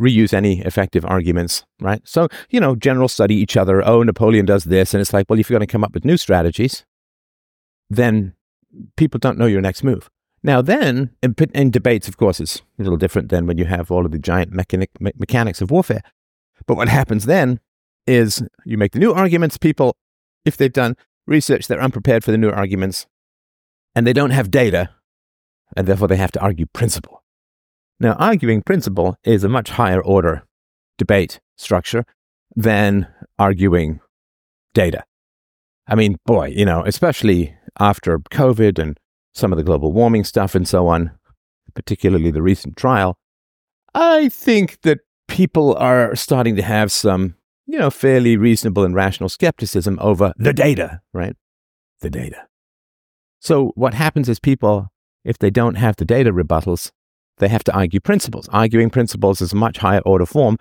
reuse 0.00 0.34
any 0.34 0.60
effective 0.60 1.04
arguments, 1.06 1.64
right? 1.80 2.00
So, 2.04 2.28
you 2.50 2.60
know, 2.60 2.76
generals 2.76 3.12
study 3.12 3.34
each 3.34 3.56
other. 3.56 3.86
Oh, 3.86 4.02
Napoleon 4.02 4.44
does 4.44 4.64
this. 4.64 4.92
And 4.92 5.00
it's 5.00 5.12
like, 5.12 5.26
well, 5.28 5.38
if 5.38 5.48
you're 5.48 5.58
going 5.58 5.66
to 5.66 5.72
come 5.72 5.84
up 5.84 5.94
with 5.94 6.04
new 6.04 6.16
strategies, 6.16 6.84
then 7.88 8.34
people 8.96 9.18
don't 9.18 9.38
know 9.38 9.46
your 9.46 9.60
next 9.60 9.82
move. 9.82 10.10
Now, 10.42 10.60
then, 10.62 11.10
in, 11.22 11.34
in, 11.54 11.70
debates, 11.70 12.08
of 12.08 12.18
course, 12.18 12.40
it's 12.40 12.62
a 12.78 12.82
little 12.82 12.98
different 12.98 13.30
than 13.30 13.46
when 13.46 13.58
you 13.58 13.64
have 13.64 13.90
all 13.90 14.04
of 14.04 14.12
the 14.12 14.18
giant 14.18 14.52
mechanic, 14.52 14.90
me- 15.00 15.12
mechanics 15.18 15.60
of 15.60 15.70
warfare. 15.70 16.02
But 16.66 16.76
what 16.76 16.88
happens 16.88 17.26
then 17.26 17.58
is 18.06 18.42
you 18.64 18.78
make 18.78 18.92
the 18.92 18.98
new 18.98 19.12
arguments. 19.12 19.56
People, 19.56 19.96
if 20.44 20.56
they've 20.56 20.72
done 20.72 20.96
research, 21.26 21.66
they're 21.66 21.82
unprepared 21.82 22.24
for 22.24 22.30
the 22.30 22.38
new 22.38 22.50
arguments 22.50 23.06
and 23.94 24.06
they 24.06 24.12
don't 24.12 24.30
have 24.30 24.50
data, 24.50 24.90
and 25.74 25.86
therefore 25.86 26.08
they 26.08 26.16
have 26.16 26.32
to 26.32 26.40
argue 26.40 26.66
principle. 26.66 27.22
Now, 27.98 28.12
arguing 28.14 28.62
principle 28.62 29.16
is 29.24 29.42
a 29.42 29.48
much 29.48 29.70
higher 29.70 30.02
order 30.02 30.44
debate 30.98 31.40
structure 31.56 32.04
than 32.54 33.08
arguing 33.38 34.00
data. 34.74 35.04
I 35.88 35.94
mean, 35.94 36.18
boy, 36.26 36.48
you 36.48 36.66
know, 36.66 36.84
especially 36.84 37.56
after 37.78 38.18
COVID 38.18 38.78
and 38.78 38.98
some 39.34 39.52
of 39.52 39.56
the 39.56 39.64
global 39.64 39.92
warming 39.92 40.24
stuff 40.24 40.54
and 40.54 40.68
so 40.68 40.88
on, 40.88 41.12
particularly 41.74 42.30
the 42.30 42.42
recent 42.42 42.76
trial, 42.76 43.16
I 43.94 44.28
think 44.28 44.82
that 44.82 45.00
people 45.26 45.74
are 45.76 46.14
starting 46.14 46.56
to 46.56 46.62
have 46.62 46.92
some, 46.92 47.36
you 47.66 47.78
know, 47.78 47.90
fairly 47.90 48.36
reasonable 48.36 48.84
and 48.84 48.94
rational 48.94 49.28
skepticism 49.28 49.98
over 50.00 50.32
the 50.36 50.52
data, 50.52 51.00
right? 51.12 51.34
The 52.00 52.10
data. 52.10 52.46
So 53.40 53.72
what 53.74 53.94
happens 53.94 54.28
is 54.28 54.38
people, 54.38 54.88
if 55.24 55.38
they 55.38 55.50
don't 55.50 55.74
have 55.74 55.96
the 55.96 56.04
data 56.04 56.32
rebuttals, 56.32 56.90
they 57.38 57.48
have 57.48 57.64
to 57.64 57.74
argue 57.74 58.00
principles. 58.00 58.48
Arguing 58.48 58.90
principles 58.90 59.40
is 59.40 59.52
a 59.52 59.56
much 59.56 59.78
higher 59.78 60.00
order 60.00 60.26
form. 60.26 60.58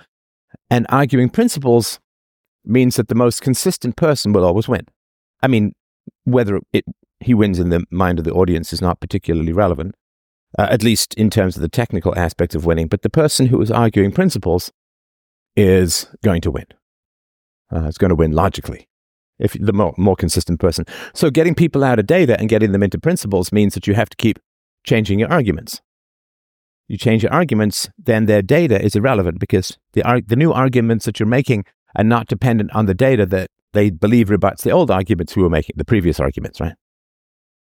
And 0.69 0.85
arguing 0.89 1.29
principles 1.29 1.99
means 2.65 2.95
that 2.95 3.07
the 3.07 3.15
most 3.15 3.41
consistent 3.41 3.95
person 3.95 4.33
will 4.33 4.43
always 4.43 4.67
win. 4.67 4.85
I 5.41 5.47
mean, 5.47 5.73
whether 6.23 6.59
it, 6.73 6.85
he 7.19 7.33
wins 7.33 7.59
in 7.59 7.69
the 7.69 7.85
mind 7.91 8.19
of 8.19 8.25
the 8.25 8.33
audience 8.33 8.73
is 8.73 8.81
not 8.81 8.99
particularly 8.99 9.53
relevant, 9.53 9.95
uh, 10.57 10.67
at 10.69 10.83
least 10.83 11.13
in 11.13 11.29
terms 11.29 11.55
of 11.55 11.61
the 11.61 11.69
technical 11.69 12.17
aspects 12.17 12.55
of 12.55 12.65
winning. 12.65 12.87
But 12.87 13.03
the 13.03 13.09
person 13.09 13.47
who 13.47 13.61
is 13.61 13.71
arguing 13.71 14.11
principles 14.11 14.71
is 15.55 16.07
going 16.23 16.41
to 16.41 16.51
win. 16.51 16.65
Uh, 17.75 17.87
it's 17.87 17.97
going 17.97 18.09
to 18.09 18.15
win 18.15 18.31
logically 18.31 18.87
if 19.37 19.57
the 19.59 19.73
more, 19.73 19.93
more 19.97 20.15
consistent 20.15 20.61
person. 20.61 20.85
So 21.13 21.29
getting 21.29 21.55
people 21.55 21.83
out 21.83 21.99
of 21.99 22.07
data 22.07 22.39
and 22.39 22.47
getting 22.47 22.71
them 22.71 22.83
into 22.83 22.97
principles 22.97 23.51
means 23.51 23.73
that 23.73 23.85
you 23.85 23.93
have 23.93 24.09
to 24.09 24.15
keep 24.15 24.39
changing 24.85 25.19
your 25.19 25.31
arguments 25.31 25.81
you 26.87 26.97
change 26.97 27.23
your 27.23 27.33
arguments, 27.33 27.89
then 27.97 28.25
their 28.25 28.41
data 28.41 28.81
is 28.81 28.95
irrelevant 28.95 29.39
because 29.39 29.77
the, 29.93 30.23
the 30.25 30.35
new 30.35 30.51
arguments 30.51 31.05
that 31.05 31.19
you're 31.19 31.27
making 31.27 31.65
are 31.95 32.03
not 32.03 32.27
dependent 32.27 32.71
on 32.75 32.85
the 32.85 32.93
data 32.93 33.25
that 33.25 33.49
they 33.73 33.89
believe 33.89 34.29
rebuts 34.29 34.63
the 34.63 34.71
old 34.71 34.91
arguments 34.91 35.33
who 35.33 35.41
were 35.41 35.49
making 35.49 35.75
the 35.77 35.85
previous 35.85 36.19
arguments, 36.19 36.61
right? 36.61 36.75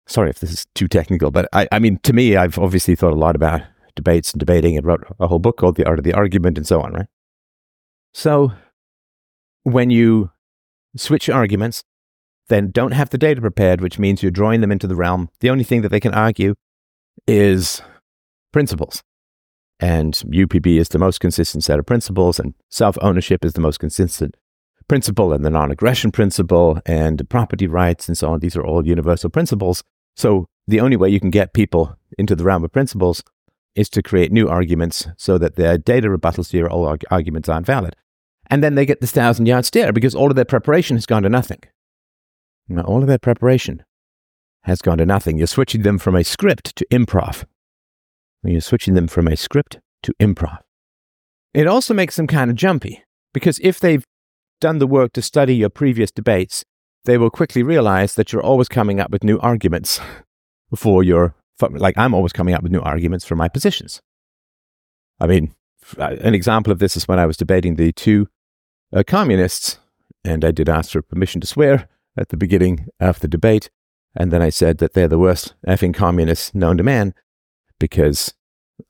Sorry 0.06 0.30
if 0.30 0.40
this 0.40 0.52
is 0.52 0.66
too 0.74 0.88
technical, 0.88 1.30
but 1.30 1.48
I, 1.52 1.68
I 1.70 1.78
mean, 1.78 1.98
to 2.02 2.12
me, 2.12 2.36
I've 2.36 2.58
obviously 2.58 2.96
thought 2.96 3.12
a 3.12 3.16
lot 3.16 3.36
about 3.36 3.62
debates 3.94 4.32
and 4.32 4.40
debating 4.40 4.76
and 4.76 4.84
wrote 4.84 5.04
a 5.20 5.28
whole 5.28 5.38
book 5.38 5.58
called 5.58 5.76
The 5.76 5.86
Art 5.86 5.98
of 5.98 6.04
the 6.04 6.14
Argument 6.14 6.58
and 6.58 6.66
so 6.66 6.80
on, 6.80 6.92
right? 6.92 7.06
So 8.12 8.52
when 9.62 9.90
you 9.90 10.30
switch 10.96 11.28
arguments, 11.28 11.82
then 12.48 12.70
don't 12.70 12.92
have 12.92 13.10
the 13.10 13.18
data 13.18 13.40
prepared, 13.40 13.80
which 13.80 13.98
means 13.98 14.22
you're 14.22 14.30
drawing 14.30 14.60
them 14.60 14.72
into 14.72 14.86
the 14.86 14.96
realm. 14.96 15.28
The 15.40 15.50
only 15.50 15.64
thing 15.64 15.82
that 15.82 15.88
they 15.88 16.00
can 16.00 16.14
argue 16.14 16.54
is 17.26 17.82
principles. 18.52 19.02
And 19.80 20.14
UPB 20.14 20.78
is 20.78 20.88
the 20.90 20.98
most 20.98 21.18
consistent 21.18 21.64
set 21.64 21.78
of 21.78 21.86
principles, 21.86 22.38
and 22.38 22.54
self 22.68 22.96
ownership 23.00 23.44
is 23.44 23.54
the 23.54 23.60
most 23.60 23.78
consistent 23.80 24.36
principle, 24.86 25.32
and 25.32 25.44
the 25.44 25.50
non 25.50 25.70
aggression 25.70 26.12
principle, 26.12 26.80
and 26.86 27.28
property 27.28 27.66
rights, 27.66 28.08
and 28.08 28.16
so 28.16 28.32
on. 28.32 28.40
These 28.40 28.56
are 28.56 28.64
all 28.64 28.86
universal 28.86 29.30
principles. 29.30 29.82
So 30.14 30.46
the 30.68 30.80
only 30.80 30.96
way 30.96 31.08
you 31.08 31.18
can 31.18 31.30
get 31.30 31.54
people 31.54 31.96
into 32.18 32.36
the 32.36 32.44
realm 32.44 32.64
of 32.64 32.72
principles 32.72 33.22
is 33.74 33.88
to 33.88 34.02
create 34.02 34.30
new 34.30 34.48
arguments 34.48 35.08
so 35.16 35.38
that 35.38 35.56
their 35.56 35.78
data 35.78 36.08
rebuttals 36.08 36.50
to 36.50 36.58
your 36.58 36.70
old 36.70 37.02
arguments 37.10 37.48
aren't 37.48 37.66
valid. 37.66 37.96
And 38.52 38.62
then 38.62 38.74
they 38.74 38.84
get 38.84 39.00
this 39.00 39.12
thousand 39.12 39.46
yard 39.46 39.64
stare 39.64 39.94
because 39.94 40.14
all 40.14 40.28
of 40.28 40.36
their 40.36 40.44
preparation 40.44 40.94
has 40.98 41.06
gone 41.06 41.22
to 41.22 41.30
nothing. 41.30 41.62
Now, 42.68 42.82
all 42.82 43.00
of 43.00 43.08
their 43.08 43.18
preparation 43.18 43.82
has 44.64 44.82
gone 44.82 44.98
to 44.98 45.06
nothing. 45.06 45.38
You're 45.38 45.46
switching 45.46 45.82
them 45.82 45.98
from 45.98 46.14
a 46.14 46.22
script 46.22 46.76
to 46.76 46.86
improv 46.92 47.46
you're 48.50 48.60
switching 48.60 48.94
them 48.94 49.06
from 49.06 49.28
a 49.28 49.36
script 49.36 49.78
to 50.02 50.12
improv. 50.20 50.58
It 51.54 51.66
also 51.66 51.94
makes 51.94 52.16
them 52.16 52.26
kind 52.26 52.50
of 52.50 52.56
jumpy 52.56 53.04
because 53.32 53.60
if 53.62 53.78
they've 53.78 54.04
done 54.60 54.78
the 54.78 54.86
work 54.86 55.12
to 55.12 55.22
study 55.22 55.54
your 55.54 55.70
previous 55.70 56.10
debates, 56.10 56.64
they 57.04 57.18
will 57.18 57.30
quickly 57.30 57.62
realize 57.62 58.14
that 58.14 58.32
you're 58.32 58.42
always 58.42 58.68
coming 58.68 59.00
up 59.00 59.10
with 59.10 59.24
new 59.24 59.38
arguments 59.38 60.00
for 60.76 61.02
your, 61.02 61.34
like 61.60 61.96
I'm 61.98 62.14
always 62.14 62.32
coming 62.32 62.54
up 62.54 62.62
with 62.62 62.72
new 62.72 62.80
arguments 62.80 63.24
for 63.24 63.36
my 63.36 63.48
positions. 63.48 64.00
I 65.20 65.26
mean, 65.26 65.54
uh, 65.98 66.16
an 66.20 66.34
example 66.34 66.72
of 66.72 66.78
this 66.78 66.96
is 66.96 67.06
when 67.06 67.18
I 67.18 67.26
was 67.26 67.36
debating 67.36 67.76
the 67.76 67.92
two 67.92 68.28
uh, 68.92 69.02
communists, 69.06 69.78
and 70.24 70.44
I 70.44 70.50
did 70.50 70.68
ask 70.68 70.92
for 70.92 71.02
permission 71.02 71.40
to 71.40 71.46
swear 71.46 71.88
at 72.16 72.28
the 72.28 72.36
beginning 72.36 72.88
of 73.00 73.20
the 73.20 73.28
debate, 73.28 73.70
and 74.14 74.30
then 74.30 74.42
I 74.42 74.50
said 74.50 74.78
that 74.78 74.92
they're 74.92 75.08
the 75.08 75.18
worst 75.18 75.54
effing 75.66 75.94
communists 75.94 76.54
known 76.54 76.76
to 76.76 76.82
man, 76.82 77.14
because 77.78 78.34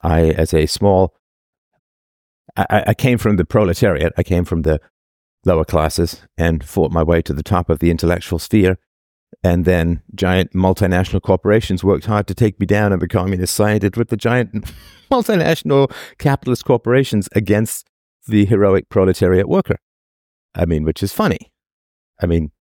I, 0.02 0.30
as 0.30 0.52
a 0.52 0.66
small, 0.66 1.14
I, 2.56 2.84
I 2.88 2.94
came 2.94 3.18
from 3.18 3.36
the 3.36 3.44
proletariat, 3.44 4.12
I 4.16 4.22
came 4.22 4.44
from 4.44 4.62
the 4.62 4.80
lower 5.44 5.64
classes 5.64 6.22
and 6.36 6.64
fought 6.64 6.92
my 6.92 7.02
way 7.02 7.22
to 7.22 7.32
the 7.32 7.42
top 7.42 7.68
of 7.68 7.78
the 7.78 7.90
intellectual 7.90 8.38
sphere. 8.38 8.78
And 9.42 9.64
then 9.64 10.02
giant 10.14 10.52
multinational 10.52 11.22
corporations 11.22 11.82
worked 11.82 12.04
hard 12.04 12.26
to 12.28 12.34
take 12.34 12.60
me 12.60 12.66
down, 12.66 12.92
and 12.92 13.00
the 13.00 13.08
communists 13.08 13.56
sided 13.56 13.96
with 13.96 14.08
the 14.08 14.16
giant 14.16 14.72
multinational 15.10 15.90
capitalist 16.18 16.64
corporations 16.64 17.28
against 17.34 17.88
the 18.28 18.44
heroic 18.44 18.88
proletariat 18.88 19.48
worker. 19.48 19.78
I 20.54 20.66
mean, 20.66 20.84
which 20.84 21.02
is 21.02 21.12
funny. 21.12 21.52
I 22.20 22.26
mean, 22.26 22.52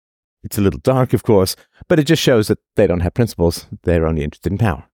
it's 0.42 0.58
a 0.58 0.60
little 0.60 0.80
dark, 0.80 1.12
of 1.12 1.22
course, 1.22 1.56
but 1.88 1.98
it 1.98 2.04
just 2.04 2.22
shows 2.22 2.48
that 2.48 2.58
they 2.76 2.86
don't 2.86 3.00
have 3.00 3.14
principles. 3.14 3.66
They're 3.82 4.06
only 4.06 4.24
interested 4.24 4.52
in 4.52 4.58
power. 4.58 4.84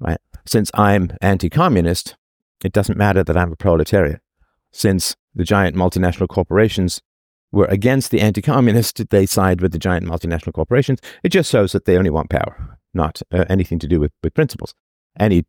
Right? 0.00 0.18
Since 0.44 0.70
I'm 0.74 1.12
anti 1.20 1.48
communist, 1.48 2.16
it 2.64 2.72
doesn't 2.72 2.98
matter 2.98 3.22
that 3.22 3.36
I'm 3.36 3.52
a 3.52 3.56
proletariat. 3.56 4.20
Since 4.72 5.16
the 5.34 5.44
giant 5.44 5.76
multinational 5.76 6.28
corporations 6.28 7.00
were 7.52 7.66
against 7.66 8.10
the 8.10 8.20
anti 8.20 8.42
communist, 8.42 9.08
they 9.10 9.26
side 9.26 9.60
with 9.60 9.72
the 9.72 9.78
giant 9.78 10.06
multinational 10.06 10.52
corporations. 10.52 11.00
It 11.22 11.30
just 11.30 11.50
shows 11.50 11.72
that 11.72 11.84
they 11.84 11.96
only 11.96 12.10
want 12.10 12.30
power, 12.30 12.78
not 12.92 13.22
uh, 13.32 13.44
anything 13.48 13.78
to 13.80 13.88
do 13.88 14.00
with, 14.00 14.12
with 14.22 14.34
principles. 14.34 14.74
Any 15.18 15.44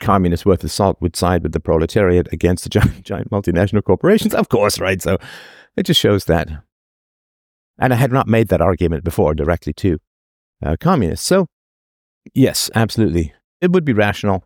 communist 0.00 0.44
worth 0.44 0.62
of 0.62 0.70
salt 0.70 1.00
would 1.00 1.16
side 1.16 1.42
with 1.42 1.52
the 1.52 1.60
proletariat 1.60 2.30
against 2.32 2.64
the 2.64 2.70
giant, 2.70 3.02
giant 3.02 3.30
multinational 3.30 3.84
corporations, 3.84 4.34
of 4.34 4.48
course, 4.48 4.78
right? 4.78 5.00
So 5.00 5.18
it 5.76 5.84
just 5.84 6.00
shows 6.00 6.24
that 6.26 6.48
and 7.78 7.92
I 7.92 7.96
had 7.96 8.12
not 8.12 8.26
made 8.26 8.48
that 8.48 8.60
argument 8.60 9.04
before 9.04 9.34
directly 9.34 9.72
to 9.74 9.98
uh, 10.64 10.76
communists. 10.80 11.26
So, 11.26 11.46
yes, 12.34 12.70
absolutely. 12.74 13.34
It 13.60 13.72
would 13.72 13.84
be 13.84 13.92
rational. 13.92 14.44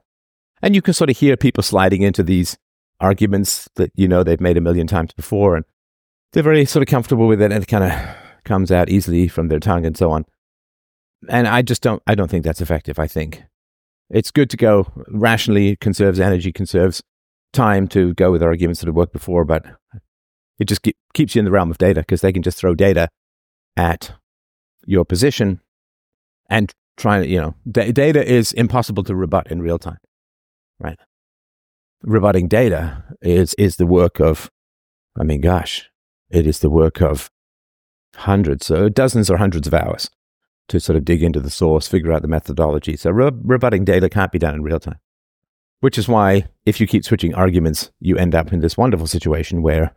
And 0.62 0.75
you 0.75 0.82
can 0.82 0.94
sort 0.94 1.10
of 1.10 1.16
hear 1.16 1.37
people 1.37 1.62
sliding 1.62 2.02
into 2.02 2.22
these 2.22 2.58
arguments 3.00 3.68
that, 3.76 3.92
you 3.94 4.08
know, 4.08 4.22
they've 4.22 4.40
made 4.40 4.56
a 4.56 4.60
million 4.60 4.87
times 4.87 5.12
before. 5.12 5.56
And 5.56 5.64
they're 6.32 6.42
very 6.42 6.64
sort 6.64 6.82
of 6.82 6.88
comfortable 6.88 7.26
with 7.26 7.40
it 7.40 7.52
and 7.52 7.62
it 7.62 7.66
kind 7.66 7.84
of 7.84 8.16
comes 8.44 8.70
out 8.70 8.88
easily 8.88 9.28
from 9.28 9.49
their 9.49 9.60
tongue 9.60 9.87
and 9.87 9.96
so 9.96 10.10
on. 10.10 10.26
And 11.28 11.46
I 11.46 11.62
just 11.62 11.82
don't, 11.82 12.02
I 12.06 12.14
don't 12.14 12.30
think 12.30 12.44
that's 12.44 12.60
effective. 12.60 12.99
I 12.99 13.06
think 13.06 13.42
it's 14.10 14.30
good 14.30 14.50
to 14.50 14.56
go 14.56 14.90
rationally, 15.08 15.76
conserves 15.76 16.18
energy, 16.18 16.52
conserves 16.52 17.02
time 17.52 17.87
to 17.88 18.14
go 18.14 18.32
with 18.32 18.42
arguments 18.42 18.80
that 18.80 18.87
have 18.87 18.96
worked 18.96 19.12
before, 19.12 19.44
but 19.44 19.64
it 20.60 20.68
just 20.68 20.82
keep, 20.82 20.96
keeps 21.14 21.34
you 21.34 21.40
in 21.40 21.46
the 21.46 21.50
realm 21.50 21.70
of 21.70 21.78
data 21.78 22.00
because 22.00 22.20
they 22.20 22.32
can 22.32 22.42
just 22.42 22.58
throw 22.58 22.74
data 22.74 23.08
at 23.76 24.12
your 24.86 25.04
position 25.04 25.60
and 26.48 26.70
trying 26.96 27.22
to, 27.22 27.28
you 27.28 27.40
know, 27.40 27.54
d- 27.68 27.92
data 27.92 28.24
is 28.24 28.52
impossible 28.52 29.02
to 29.04 29.16
rebut 29.16 29.50
in 29.50 29.62
real 29.62 29.78
time, 29.78 29.98
right? 30.78 30.98
Rebutting 32.02 32.46
data 32.46 33.02
is, 33.22 33.54
is 33.54 33.76
the 33.76 33.86
work 33.86 34.20
of, 34.20 34.50
I 35.18 35.24
mean, 35.24 35.40
gosh, 35.40 35.88
it 36.28 36.46
is 36.46 36.60
the 36.60 36.70
work 36.70 37.00
of 37.00 37.30
hundreds, 38.16 38.66
so 38.66 38.88
dozens 38.88 39.30
or 39.30 39.38
hundreds 39.38 39.66
of 39.66 39.74
hours 39.74 40.10
to 40.68 40.78
sort 40.78 40.96
of 40.96 41.04
dig 41.04 41.22
into 41.22 41.40
the 41.40 41.50
source, 41.50 41.88
figure 41.88 42.12
out 42.12 42.22
the 42.22 42.28
methodology. 42.28 42.96
So 42.96 43.10
re- 43.10 43.32
rebutting 43.42 43.84
data 43.84 44.10
can't 44.10 44.30
be 44.30 44.38
done 44.38 44.54
in 44.54 44.62
real 44.62 44.78
time, 44.78 44.98
which 45.80 45.96
is 45.96 46.06
why 46.06 46.48
if 46.66 46.80
you 46.80 46.86
keep 46.86 47.04
switching 47.04 47.34
arguments, 47.34 47.90
you 47.98 48.16
end 48.16 48.34
up 48.34 48.52
in 48.52 48.60
this 48.60 48.76
wonderful 48.76 49.06
situation 49.06 49.62
where 49.62 49.94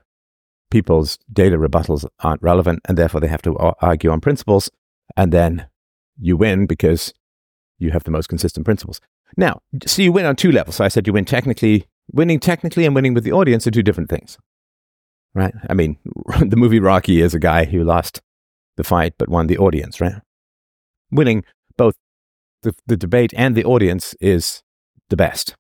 people's 0.73 1.19
data 1.31 1.55
rebuttals 1.55 2.03
aren't 2.21 2.41
relevant 2.41 2.81
and 2.85 2.97
therefore 2.97 3.21
they 3.21 3.27
have 3.27 3.43
to 3.43 3.55
argue 3.79 4.09
on 4.09 4.19
principles. 4.19 4.71
And 5.15 5.31
then 5.31 5.67
you 6.19 6.35
win 6.35 6.65
because 6.65 7.13
you 7.77 7.91
have 7.91 8.03
the 8.05 8.11
most 8.11 8.27
consistent 8.27 8.65
principles. 8.65 8.99
Now, 9.37 9.61
so 9.85 10.01
you 10.01 10.11
win 10.11 10.25
on 10.25 10.35
two 10.35 10.51
levels. 10.51 10.77
So 10.77 10.83
I 10.83 10.87
said 10.87 11.05
you 11.05 11.13
win 11.13 11.25
technically, 11.25 11.85
winning 12.11 12.39
technically 12.39 12.85
and 12.85 12.95
winning 12.95 13.13
with 13.13 13.23
the 13.23 13.31
audience 13.31 13.67
are 13.67 13.71
two 13.71 13.83
different 13.83 14.09
things, 14.09 14.39
right? 15.35 15.53
I 15.69 15.75
mean, 15.75 15.97
the 16.39 16.57
movie 16.57 16.79
Rocky 16.79 17.21
is 17.21 17.35
a 17.35 17.39
guy 17.39 17.65
who 17.65 17.83
lost 17.83 18.21
the 18.75 18.83
fight 18.83 19.13
but 19.19 19.29
won 19.29 19.45
the 19.45 19.59
audience, 19.59 20.01
right? 20.01 20.15
Winning 21.11 21.43
both 21.77 21.93
the, 22.63 22.73
the 22.87 22.97
debate 22.97 23.31
and 23.37 23.53
the 23.53 23.63
audience 23.63 24.15
is 24.19 24.63
the 25.09 25.17
best, 25.17 25.55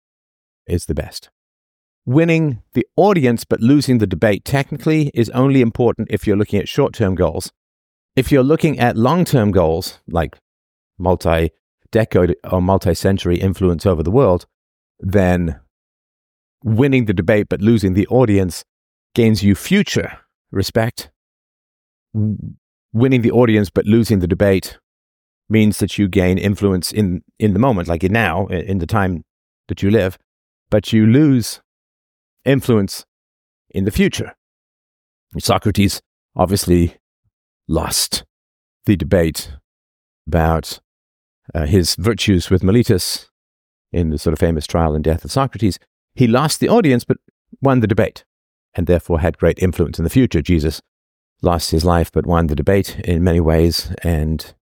is 0.65 0.87
the 0.87 0.95
best 0.95 1.29
winning 2.05 2.61
the 2.73 2.85
audience 2.95 3.45
but 3.45 3.61
losing 3.61 3.97
the 3.97 4.07
debate 4.07 4.43
technically 4.43 5.11
is 5.13 5.29
only 5.31 5.61
important 5.61 6.07
if 6.11 6.27
you're 6.27 6.37
looking 6.37 6.59
at 6.59 6.67
short 6.67 6.93
term 6.93 7.15
goals. 7.15 7.51
If 8.15 8.31
you're 8.31 8.43
looking 8.43 8.79
at 8.79 8.97
long 8.97 9.25
term 9.25 9.51
goals, 9.51 9.99
like 10.07 10.37
multi 10.97 11.51
decade 11.91 12.35
or 12.49 12.61
multi 12.61 12.93
century 12.93 13.37
influence 13.39 13.85
over 13.85 14.03
the 14.03 14.11
world, 14.11 14.45
then 14.99 15.59
winning 16.63 17.05
the 17.05 17.13
debate 17.13 17.47
but 17.49 17.61
losing 17.61 17.93
the 17.93 18.07
audience 18.07 18.63
gains 19.15 19.43
you 19.43 19.55
future 19.55 20.19
respect. 20.51 21.09
Winning 22.93 23.21
the 23.21 23.31
audience 23.31 23.69
but 23.69 23.85
losing 23.85 24.19
the 24.19 24.27
debate 24.27 24.77
means 25.49 25.79
that 25.79 25.97
you 25.97 26.07
gain 26.07 26.37
influence 26.37 26.91
in, 26.91 27.23
in 27.39 27.53
the 27.53 27.59
moment, 27.59 27.87
like 27.87 28.03
in 28.03 28.13
now, 28.13 28.47
in 28.47 28.77
the 28.77 28.87
time 28.87 29.23
that 29.67 29.81
you 29.81 29.89
live, 29.91 30.17
but 30.69 30.93
you 30.93 31.05
lose 31.05 31.61
influence 32.45 33.05
in 33.69 33.85
the 33.85 33.91
future. 33.91 34.35
Socrates 35.39 36.01
obviously 36.35 36.97
lost 37.67 38.23
the 38.85 38.95
debate 38.95 39.53
about 40.27 40.79
uh, 41.53 41.65
his 41.65 41.95
virtues 41.95 42.49
with 42.49 42.61
Meletus 42.61 43.27
in 43.91 44.09
the 44.09 44.17
sort 44.17 44.33
of 44.33 44.39
famous 44.39 44.67
trial 44.67 44.95
and 44.95 45.03
death 45.03 45.25
of 45.25 45.31
Socrates. 45.31 45.79
He 46.15 46.27
lost 46.27 46.59
the 46.59 46.69
audience, 46.69 47.03
but 47.03 47.17
won 47.61 47.79
the 47.79 47.87
debate, 47.87 48.25
and 48.73 48.87
therefore 48.87 49.19
had 49.19 49.37
great 49.37 49.59
influence 49.59 49.97
in 49.97 50.03
the 50.03 50.09
future. 50.09 50.41
Jesus 50.41 50.81
lost 51.41 51.71
his 51.71 51.83
life, 51.83 52.11
but 52.11 52.25
won 52.25 52.47
the 52.47 52.55
debate 52.55 52.99
in 52.99 53.23
many 53.23 53.39
ways, 53.39 53.93
and 54.03 54.53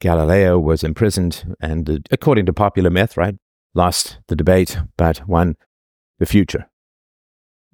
Galileo 0.00 0.58
was 0.58 0.84
imprisoned, 0.84 1.54
and 1.60 2.06
according 2.10 2.46
to 2.46 2.52
popular 2.52 2.90
myth, 2.90 3.16
right, 3.16 3.36
lost 3.74 4.18
the 4.28 4.36
debate, 4.36 4.78
but 4.96 5.26
won 5.26 5.56
the 6.18 6.26
future 6.26 6.68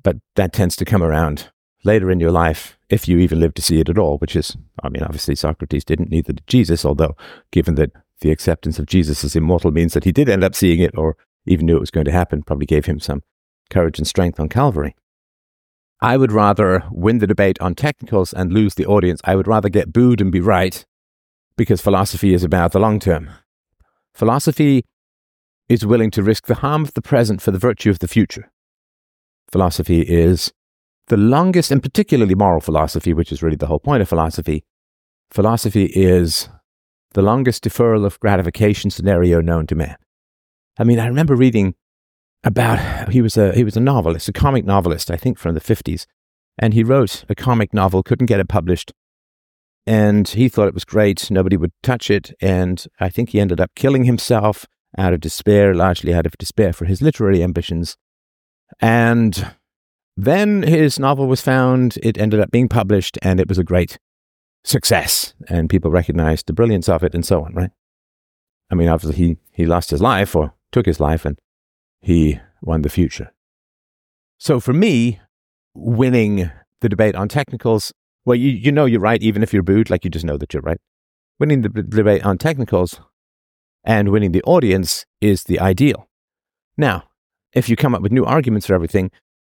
but 0.03 0.17
that 0.37 0.53
tends 0.53 0.77
to 0.77 0.85
come 0.85 1.03
around 1.03 1.51
later 1.85 2.11
in 2.11 2.21
your 2.21 2.31
life 2.31 2.79
if 2.89 3.07
you 3.07 3.19
even 3.19 3.41
live 3.41 3.55
to 3.55 3.63
see 3.63 3.81
it 3.81 3.89
at 3.89 3.99
all, 3.99 4.19
which 4.19 4.35
is, 4.35 4.57
I 4.83 4.89
mean, 4.89 5.03
obviously 5.03 5.35
Socrates 5.35 5.85
didn't, 5.85 6.11
neither 6.11 6.33
did 6.33 6.47
Jesus, 6.47 6.85
although 6.85 7.17
given 7.51 7.75
that 7.77 7.93
the 8.21 8.31
acceptance 8.31 8.79
of 8.79 8.87
Jesus 8.87 9.25
as 9.25 9.37
immortal 9.37 9.71
means 9.71 9.93
that 9.93 10.05
he 10.05 10.13
did 10.13 10.29
end 10.29 10.43
up 10.43 10.55
seeing 10.55 10.81
it 10.81 10.97
or 10.97 11.17
even 11.47 11.67
knew 11.67 11.77
it 11.77 11.81
was 11.81 11.91
going 11.91 12.07
to 12.07 12.13
happen, 12.13 12.43
probably 12.43 12.67
gave 12.67 12.87
him 12.87 12.99
some 12.99 13.23
courage 13.71 13.99
and 13.99 14.07
strength 14.07 14.41
on 14.41 14.49
Calvary. 14.49 14.97
I 16.01 16.17
would 16.17 16.33
rather 16.33 16.85
win 16.91 17.19
the 17.19 17.27
debate 17.27 17.61
on 17.61 17.75
technicals 17.75 18.33
and 18.33 18.53
lose 18.53 18.75
the 18.75 18.87
audience. 18.87 19.21
I 19.25 19.37
would 19.37 19.49
rather 19.49 19.69
get 19.69 19.93
booed 19.93 20.21
and 20.21 20.33
be 20.33 20.41
right 20.41 20.85
because 21.57 21.81
philosophy 21.81 22.33
is 22.33 22.45
about 22.45 22.73
the 22.73 22.79
long 22.79 23.01
term. 23.01 23.31
Philosophy 24.15 24.85
is 25.69 25.85
willing 25.85 26.11
to 26.13 26.23
risk 26.23 26.47
the 26.47 26.57
harm 26.57 26.83
of 26.83 26.95
the 26.95 27.03
present 27.03 27.43
for 27.43 27.51
the 27.51 27.59
virtue 27.59 27.91
of 27.91 27.99
the 27.99 28.09
future 28.09 28.51
philosophy 29.51 30.03
is 30.03 30.53
the 31.09 31.17
longest, 31.17 31.71
and 31.71 31.83
particularly 31.83 32.35
moral 32.35 32.61
philosophy, 32.61 33.15
which 33.15 33.33
is 33.33 33.43
really 33.43 33.57
the 33.57 33.67
whole 33.67 33.79
point 33.79 34.03
of 34.03 34.09
philosophy. 34.09 34.65
Philosophy 35.31 35.87
is 35.87 36.49
the 37.15 37.23
longest 37.23 37.65
deferral 37.65 38.05
of 38.05 38.21
gratification 38.21 38.91
scenario 38.91 39.41
known 39.41 39.67
to 39.67 39.75
man. 39.75 39.97
I 40.79 40.85
mean, 40.85 40.99
I 40.99 41.07
remember 41.07 41.35
reading 41.35 41.75
about 42.45 43.11
he 43.11 43.21
was 43.21 43.37
a 43.37 43.53
he 43.53 43.65
was 43.65 43.77
a 43.77 43.81
novelist, 43.81 44.29
a 44.29 44.33
comic 44.33 44.65
novelist, 44.65 45.11
I 45.11 45.17
think 45.17 45.39
from 45.39 45.55
the 45.55 45.61
fifties, 45.61 46.07
and 46.59 46.75
he 46.75 46.85
wrote 46.85 47.25
a 47.29 47.35
comic 47.35 47.75
novel, 47.75 48.03
couldn't 48.03 48.27
get 48.27 48.41
it 48.41 48.49
published, 48.49 48.93
and 49.87 50.29
he 50.29 50.49
thought 50.49 50.69
it 50.69 50.75
was 50.75 50.85
great, 50.85 51.31
nobody 51.31 51.57
would 51.57 51.73
touch 51.83 52.11
it, 52.11 52.33
and 52.41 52.87
I 53.01 53.09
think 53.09 53.31
he 53.31 53.41
ended 53.41 53.61
up 53.61 53.71
killing 53.75 54.05
himself 54.05 54.67
out 54.97 55.13
of 55.13 55.21
despair, 55.21 55.75
largely 55.75 56.15
out 56.15 56.27
of 56.27 56.39
despair 56.39 56.73
for 56.73 56.85
his 56.85 57.03
literary 57.03 57.43
ambitions. 57.43 57.97
And 58.81 59.53
then 60.17 60.63
his 60.63 60.99
novel 60.99 61.27
was 61.27 61.41
found, 61.41 61.99
it 62.03 62.19
ended 62.19 62.41
up 62.41 62.51
being 62.51 62.69
published, 62.69 63.19
and 63.23 63.41
it 63.41 63.49
was 63.49 63.59
a 63.59 63.65
great 63.65 63.99
success. 64.65 65.35
And 65.49 65.71
people 65.71 65.91
recognized 65.91 66.47
the 66.47 66.53
brilliance 66.53 66.89
of 66.89 67.03
it 67.03 67.15
and 67.15 67.25
so 67.25 67.45
on, 67.45 67.55
right? 67.55 67.71
I 68.71 68.75
mean, 68.75 68.89
obviously, 68.89 69.17
he, 69.17 69.37
he 69.53 69.67
lost 69.67 69.91
his 69.91 70.03
life 70.03 70.37
or 70.37 70.55
took 70.73 70.87
his 70.87 71.01
life, 71.01 71.25
and 71.25 71.39
he 72.01 72.41
won 72.61 72.83
the 72.83 72.91
future. 72.91 73.33
So 74.39 74.61
for 74.61 74.73
me, 74.73 75.21
winning 75.75 76.51
the 76.81 76.89
debate 76.89 77.15
on 77.15 77.29
technicals, 77.29 77.93
well, 78.25 78.37
you, 78.37 78.51
you 78.51 78.71
know 78.71 78.85
you're 78.85 79.01
right, 79.01 79.23
even 79.23 79.43
if 79.43 79.53
you're 79.53 79.63
booed, 79.63 79.91
like 79.91 80.05
you 80.05 80.11
just 80.11 80.25
know 80.25 80.37
that 80.37 80.53
you're 80.53 80.63
right. 80.63 80.79
Winning 81.41 81.63
the 81.63 81.69
debate 81.69 82.25
on 82.25 82.37
technicals 82.37 83.01
and 83.85 84.11
winning 84.11 84.33
the 84.33 84.43
audience 84.43 85.07
is 85.21 85.45
the 85.45 85.59
ideal. 85.61 86.09
Now, 86.77 87.08
if 87.59 87.69
you 87.69 87.77
come 87.77 87.95
up 87.95 88.03
with 88.03 88.13
new 88.13 88.25
arguments 88.25 88.67
for 88.67 88.75
everything, 88.75 89.11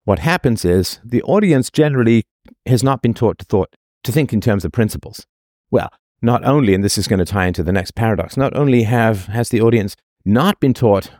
what 0.04 0.20
happens 0.20 0.64
is 0.64 1.00
the 1.04 1.22
audience 1.22 1.70
generally 1.70 2.24
has 2.64 2.82
not 2.82 3.02
been 3.02 3.12
taught 3.12 3.38
to 3.38 3.44
thought 3.44 3.76
to 4.04 4.10
think 4.10 4.32
in 4.32 4.40
terms 4.40 4.64
of 4.64 4.72
principles. 4.72 5.26
Well, 5.70 5.90
not 6.22 6.42
only, 6.44 6.74
and 6.74 6.82
this 6.82 6.96
is 6.96 7.06
going 7.06 7.18
to 7.18 7.24
tie 7.24 7.46
into 7.46 7.62
the 7.62 7.72
next 7.72 7.94
paradox, 7.94 8.36
not 8.36 8.56
only 8.56 8.84
have 8.84 9.26
has 9.26 9.50
the 9.50 9.60
audience 9.60 9.96
not 10.24 10.58
been 10.60 10.74
taught 10.74 11.10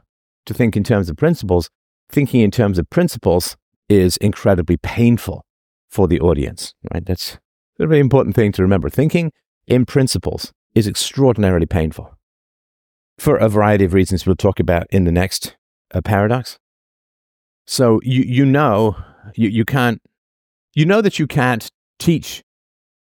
to 0.46 0.54
think 0.54 0.76
in 0.76 0.82
terms 0.82 1.10
of 1.10 1.16
principles, 1.16 1.68
thinking 2.10 2.40
in 2.40 2.50
terms 2.50 2.78
of 2.78 2.88
principles 2.88 3.56
is 3.88 4.16
incredibly 4.18 4.78
painful 4.78 5.44
for 5.90 6.08
the 6.08 6.20
audience. 6.20 6.74
Right? 6.92 7.04
That's 7.04 7.38
a 7.78 7.86
very 7.86 8.00
important 8.00 8.34
thing 8.34 8.52
to 8.52 8.62
remember. 8.62 8.88
Thinking 8.88 9.32
in 9.66 9.84
principles 9.84 10.52
is 10.74 10.86
extraordinarily 10.86 11.66
painful 11.66 12.16
for 13.18 13.36
a 13.36 13.48
variety 13.50 13.84
of 13.84 13.92
reasons 13.92 14.24
we'll 14.24 14.36
talk 14.36 14.58
about 14.58 14.86
in 14.90 15.04
the 15.04 15.12
next 15.12 15.56
uh, 15.92 16.00
paradox. 16.00 16.58
So 17.70 18.00
you 18.02 18.24
you 18.24 18.44
know 18.44 18.96
you, 19.36 19.48
you 19.48 19.64
can't 19.64 20.02
you 20.74 20.84
know 20.84 21.00
that 21.00 21.20
you 21.20 21.28
can't 21.28 21.70
teach 22.00 22.42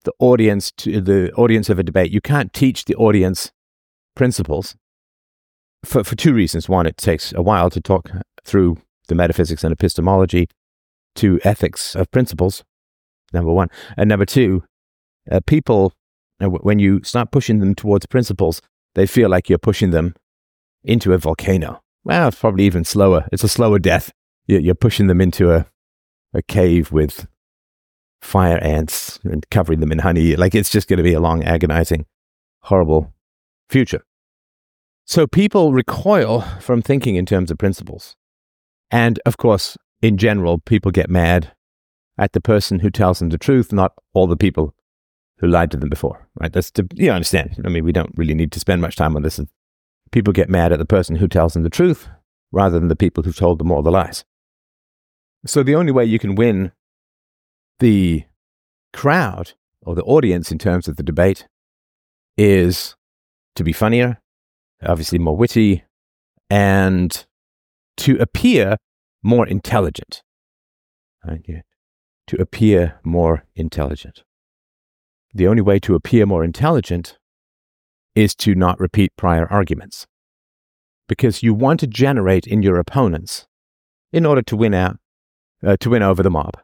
the 0.03 0.13
audience 0.19 0.73
to 0.79 1.01
the 1.01 1.33
audience 1.35 1.71
of 1.71 1.79
a 1.79 1.85
debate. 1.85 2.11
You 2.11 2.21
can't 2.21 2.53
teach 2.53 2.85
the 2.85 2.97
audience 2.97 3.53
principles 4.17 4.75
for, 5.85 6.03
for 6.03 6.17
two 6.17 6.35
reasons. 6.35 6.69
One, 6.69 6.85
it 6.85 6.97
takes 6.97 7.33
a 7.33 7.43
while 7.43 7.71
to 7.71 7.81
talk 7.81 8.11
through 8.43 8.79
the 9.07 9.15
metaphysics 9.15 9.63
and 9.63 9.73
epistemology 9.73 10.49
to 11.15 11.39
ethics 11.45 11.95
of 11.95 12.11
principles, 12.11 12.65
number 13.33 13.53
one. 13.53 13.69
And 13.97 14.09
number 14.09 14.27
two, 14.27 14.65
uh, 15.31 15.39
people, 15.47 15.93
uh, 16.43 16.49
when 16.49 16.81
you 16.81 17.05
start 17.05 17.31
pushing 17.31 17.61
them 17.61 17.77
towards 17.77 18.07
principles, 18.07 18.61
they 18.97 19.07
feel 19.07 19.29
like 19.29 19.49
you're 19.49 19.59
pushing 19.59 19.91
them 19.91 20.17
into 20.83 21.13
a 21.13 21.19
volcano. 21.19 21.83
Well, 22.03 22.27
it's 22.27 22.41
probably 22.41 22.65
even 22.65 22.83
slower. 22.83 23.29
It's 23.31 23.45
a 23.45 23.49
slower 23.49 23.79
death. 23.79 24.11
You're 24.47 24.75
pushing 24.75 25.07
them 25.07 25.21
into 25.21 25.53
a, 25.53 25.67
a 26.33 26.43
cave 26.43 26.93
with 26.93 27.27
fire 28.21 28.59
ants 28.59 29.19
and 29.25 29.49
covering 29.51 29.81
them 29.81 29.93
in 29.93 30.01
honey. 30.01 30.37
Like 30.37 30.55
it's 30.55 30.71
just 30.71 30.89
going 30.89 30.99
to 30.99 31.03
be 31.03 31.15
a 31.15 31.21
long, 31.21 31.43
agonizing, 31.45 32.07
horrible 32.61 33.13
future. 33.69 34.05
So 35.05 35.27
people 35.27 35.73
recoil 35.73 36.41
from 36.61 36.83
thinking 36.83 37.17
in 37.17 37.27
terms 37.27 37.51
of 37.51 37.59
principles. 37.59 38.17
And 38.91 39.21
of 39.27 39.37
course, 39.37 39.77
in 40.03 40.17
general, 40.17 40.59
people 40.59 40.91
get 40.91 41.09
mad 41.09 41.53
at 42.19 42.33
the 42.33 42.41
person 42.41 42.81
who 42.81 42.91
tells 42.91 43.19
them 43.19 43.29
the 43.29 43.39
truth, 43.39 43.73
not 43.73 43.93
all 44.15 44.27
the 44.27 44.37
people 44.37 44.75
who 45.39 45.47
lied 45.47 45.71
to 45.71 45.77
them 45.77 45.89
before, 45.89 46.29
right? 46.41 46.53
That's 46.53 46.71
to, 46.73 46.87
you 46.95 47.11
understand. 47.11 47.61
I 47.65 47.69
mean, 47.69 47.85
we 47.85 47.93
don't 47.93 48.13
really 48.17 48.35
need 48.35 48.53
to 48.53 48.61
spend 48.61 48.81
much 48.81 48.97
time 48.97 49.17
on 49.17 49.23
this. 49.23 49.41
People 50.11 50.33
get 50.33 50.49
mad 50.49 50.73
at 50.73 50.79
the 50.79 50.87
person 50.87 51.17
who 51.17 51.29
tells 51.29 51.53
them 51.53 51.63
the 51.63 51.71
truth 51.71 52.09
rather 52.53 52.79
than 52.79 52.89
the 52.89 52.97
people 52.97 53.23
who 53.23 53.33
told 53.33 53.59
them 53.59 53.71
all 53.71 53.83
the 53.83 53.91
lies. 53.91 54.25
So 55.47 55.63
the 55.63 55.75
only 55.75 55.93
way 55.93 56.05
you 56.05 56.19
can 56.19 56.35
win 56.35 56.73
the 57.79 58.25
crowd 58.93 59.53
or 59.83 59.95
the 59.95 60.03
audience 60.03 60.51
in 60.51 60.59
terms 60.59 60.89
of 60.89 60.97
the 60.97 61.03
debate 61.03 61.47
is 62.37 62.97
to 63.55 63.65
be 63.65 63.73
funnier, 63.73 64.19
obviously 64.83 65.19
more 65.19 65.37
witty, 65.37 65.85
and 66.51 67.27
to 67.99 68.17
appear 68.19 68.77
more 69.23 69.47
intelligent. 69.47 70.23
Right? 71.27 71.63
To 72.29 72.37
appear 72.41 73.01
more 73.05 73.45
intelligent. 73.55 74.25
The 75.33 75.47
only 75.47 75.63
way 75.63 75.79
to 75.81 75.95
appear 75.95 76.27
more 76.27 76.45
intelligent 76.45 77.19
is 78.15 78.35
to 78.37 78.55
not 78.55 78.81
repeat 78.81 79.13
prior 79.17 79.47
arguments. 79.47 80.07
Because 81.09 81.43
you 81.43 81.55
want 81.55 81.81
to 81.81 81.87
generate 81.87 82.47
in 82.47 82.63
your 82.63 82.79
opponents 82.79 83.47
in 84.13 84.27
order 84.27 84.43
to 84.43 84.57
win 84.57 84.75
out, 84.75 84.99
uh, 85.65 85.77
to 85.81 85.91
win 85.91 86.03
over 86.03 86.23
the 86.23 86.31
mob. 86.31 86.57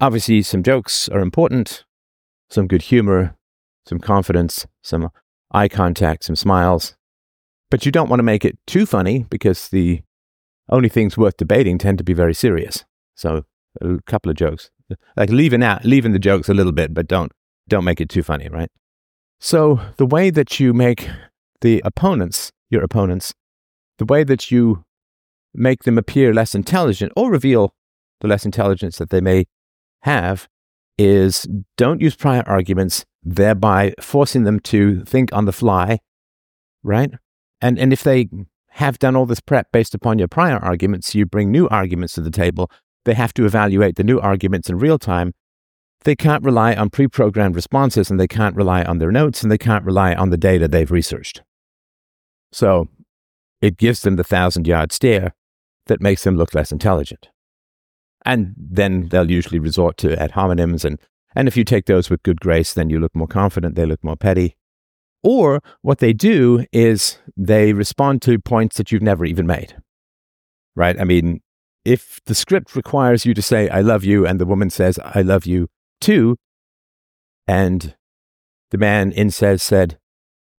Obviously, 0.00 0.42
some 0.42 0.62
jokes 0.62 1.08
are 1.08 1.20
important, 1.20 1.84
some 2.48 2.66
good 2.66 2.82
humor, 2.82 3.36
some 3.86 3.98
confidence, 3.98 4.66
some 4.82 5.10
eye 5.52 5.68
contact, 5.68 6.24
some 6.24 6.36
smiles. 6.36 6.96
But 7.70 7.86
you 7.86 7.92
don't 7.92 8.08
want 8.08 8.20
to 8.20 8.24
make 8.24 8.44
it 8.44 8.58
too 8.66 8.86
funny 8.86 9.26
because 9.30 9.68
the 9.68 10.02
only 10.68 10.88
things 10.88 11.18
worth 11.18 11.36
debating 11.36 11.78
tend 11.78 11.98
to 11.98 12.04
be 12.04 12.12
very 12.12 12.34
serious. 12.34 12.84
So 13.14 13.44
a 13.80 13.98
couple 14.06 14.30
of 14.30 14.36
jokes, 14.36 14.70
like 15.16 15.30
leaving 15.30 15.62
out, 15.62 15.84
leaving 15.84 16.12
the 16.12 16.18
jokes 16.18 16.48
a 16.48 16.54
little 16.54 16.72
bit, 16.72 16.94
but 16.94 17.06
don't 17.06 17.32
don't 17.68 17.84
make 17.84 18.00
it 18.00 18.08
too 18.08 18.22
funny, 18.22 18.48
right? 18.48 18.70
So 19.38 19.80
the 19.96 20.06
way 20.06 20.30
that 20.30 20.58
you 20.58 20.72
make 20.72 21.08
the 21.60 21.80
opponents, 21.84 22.50
your 22.68 22.82
opponents, 22.82 23.32
the 23.98 24.04
way 24.04 24.24
that 24.24 24.50
you 24.50 24.84
make 25.54 25.84
them 25.84 25.98
appear 25.98 26.32
less 26.32 26.54
intelligent 26.54 27.12
or 27.16 27.30
reveal 27.30 27.74
the 28.20 28.28
less 28.28 28.44
intelligence 28.44 28.98
that 28.98 29.10
they 29.10 29.20
may 29.20 29.46
have 30.02 30.48
is 30.98 31.46
don't 31.76 32.00
use 32.00 32.14
prior 32.14 32.42
arguments, 32.46 33.04
thereby 33.22 33.94
forcing 34.00 34.44
them 34.44 34.60
to 34.60 35.04
think 35.04 35.32
on 35.32 35.46
the 35.46 35.52
fly, 35.52 35.98
right? 36.82 37.10
And 37.60 37.78
and 37.78 37.92
if 37.92 38.02
they 38.02 38.28
have 38.70 38.98
done 38.98 39.16
all 39.16 39.26
this 39.26 39.40
prep 39.40 39.72
based 39.72 39.94
upon 39.94 40.18
your 40.18 40.28
prior 40.28 40.58
arguments, 40.58 41.14
you 41.14 41.26
bring 41.26 41.50
new 41.50 41.68
arguments 41.68 42.14
to 42.14 42.20
the 42.20 42.30
table. 42.30 42.70
They 43.04 43.14
have 43.14 43.34
to 43.34 43.46
evaluate 43.46 43.96
the 43.96 44.04
new 44.04 44.20
arguments 44.20 44.68
in 44.68 44.78
real 44.78 44.98
time. 44.98 45.32
They 46.04 46.16
can't 46.16 46.44
rely 46.44 46.74
on 46.74 46.90
pre 46.90 47.08
programmed 47.08 47.56
responses 47.56 48.10
and 48.10 48.18
they 48.18 48.28
can't 48.28 48.56
rely 48.56 48.84
on 48.84 48.98
their 48.98 49.12
notes 49.12 49.42
and 49.42 49.50
they 49.50 49.58
can't 49.58 49.84
rely 49.84 50.14
on 50.14 50.30
the 50.30 50.38
data 50.38 50.68
they've 50.68 50.90
researched. 50.90 51.42
So 52.52 52.88
it 53.60 53.76
gives 53.76 54.02
them 54.02 54.16
the 54.16 54.24
thousand 54.24 54.66
yard 54.66 54.92
stare 54.92 55.34
that 55.86 56.00
makes 56.00 56.24
them 56.24 56.36
look 56.36 56.54
less 56.54 56.72
intelligent. 56.72 57.28
And 58.24 58.54
then 58.56 59.08
they'll 59.08 59.30
usually 59.30 59.58
resort 59.58 59.96
to 59.98 60.20
ad 60.20 60.32
hominems. 60.32 60.84
And, 60.84 60.98
and 61.34 61.48
if 61.48 61.56
you 61.56 61.64
take 61.64 61.86
those 61.86 62.10
with 62.10 62.22
good 62.22 62.40
grace, 62.40 62.74
then 62.74 62.90
you 62.90 63.00
look 63.00 63.14
more 63.14 63.26
confident, 63.26 63.74
they 63.74 63.86
look 63.86 64.04
more 64.04 64.16
petty. 64.16 64.56
Or 65.22 65.60
what 65.82 65.98
they 65.98 66.12
do 66.12 66.64
is 66.72 67.18
they 67.36 67.72
respond 67.72 68.22
to 68.22 68.38
points 68.38 68.76
that 68.76 68.90
you've 68.90 69.02
never 69.02 69.24
even 69.24 69.46
made. 69.46 69.76
Right? 70.76 70.98
I 70.98 71.04
mean, 71.04 71.40
if 71.84 72.20
the 72.26 72.34
script 72.34 72.76
requires 72.76 73.24
you 73.24 73.34
to 73.34 73.42
say, 73.42 73.68
I 73.68 73.80
love 73.80 74.04
you, 74.04 74.26
and 74.26 74.38
the 74.38 74.46
woman 74.46 74.70
says, 74.70 74.98
I 75.04 75.22
love 75.22 75.46
you 75.46 75.68
too, 76.00 76.36
and 77.46 77.96
the 78.70 78.78
man 78.78 79.12
in 79.12 79.30
says, 79.30 79.62
said, 79.62 79.98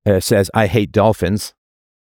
uh, 0.06 0.20
says, 0.20 0.50
I 0.54 0.68
hate 0.68 0.92
dolphins, 0.92 1.54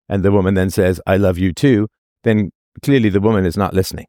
and 0.09 0.23
the 0.23 0.31
woman 0.31 0.55
then 0.55 0.69
says, 0.69 0.99
I 1.05 1.17
love 1.17 1.37
you 1.37 1.53
too, 1.53 1.87
then 2.23 2.51
clearly 2.83 3.09
the 3.09 3.21
woman 3.21 3.45
is 3.45 3.55
not 3.55 3.73
listening. 3.73 4.07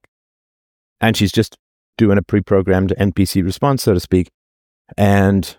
And 1.02 1.16
she's 1.16 1.32
just 1.32 1.58
doing 1.98 2.16
a 2.16 2.22
pre 2.22 2.40
programmed 2.40 2.94
NPC 2.98 3.44
response, 3.44 3.82
so 3.82 3.92
to 3.92 4.00
speak. 4.00 4.30
And 4.96 5.56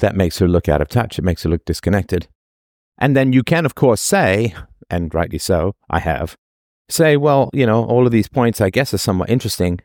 that 0.00 0.16
makes 0.16 0.38
her 0.40 0.48
look 0.48 0.68
out 0.68 0.82
of 0.82 0.88
touch. 0.88 1.18
It 1.18 1.24
makes 1.24 1.44
her 1.44 1.48
look 1.48 1.64
disconnected. 1.64 2.28
And 2.98 3.16
then 3.16 3.32
you 3.32 3.42
can, 3.42 3.64
of 3.64 3.74
course, 3.74 4.00
say, 4.00 4.54
and 4.90 5.14
rightly 5.14 5.38
so, 5.38 5.74
I 5.88 6.00
have, 6.00 6.36
say, 6.90 7.16
well, 7.16 7.48
you 7.52 7.64
know, 7.64 7.84
all 7.84 8.04
of 8.04 8.12
these 8.12 8.28
points, 8.28 8.60
I 8.60 8.68
guess, 8.68 8.92
are 8.92 8.98
somewhat 8.98 9.30
interesting, 9.30 9.80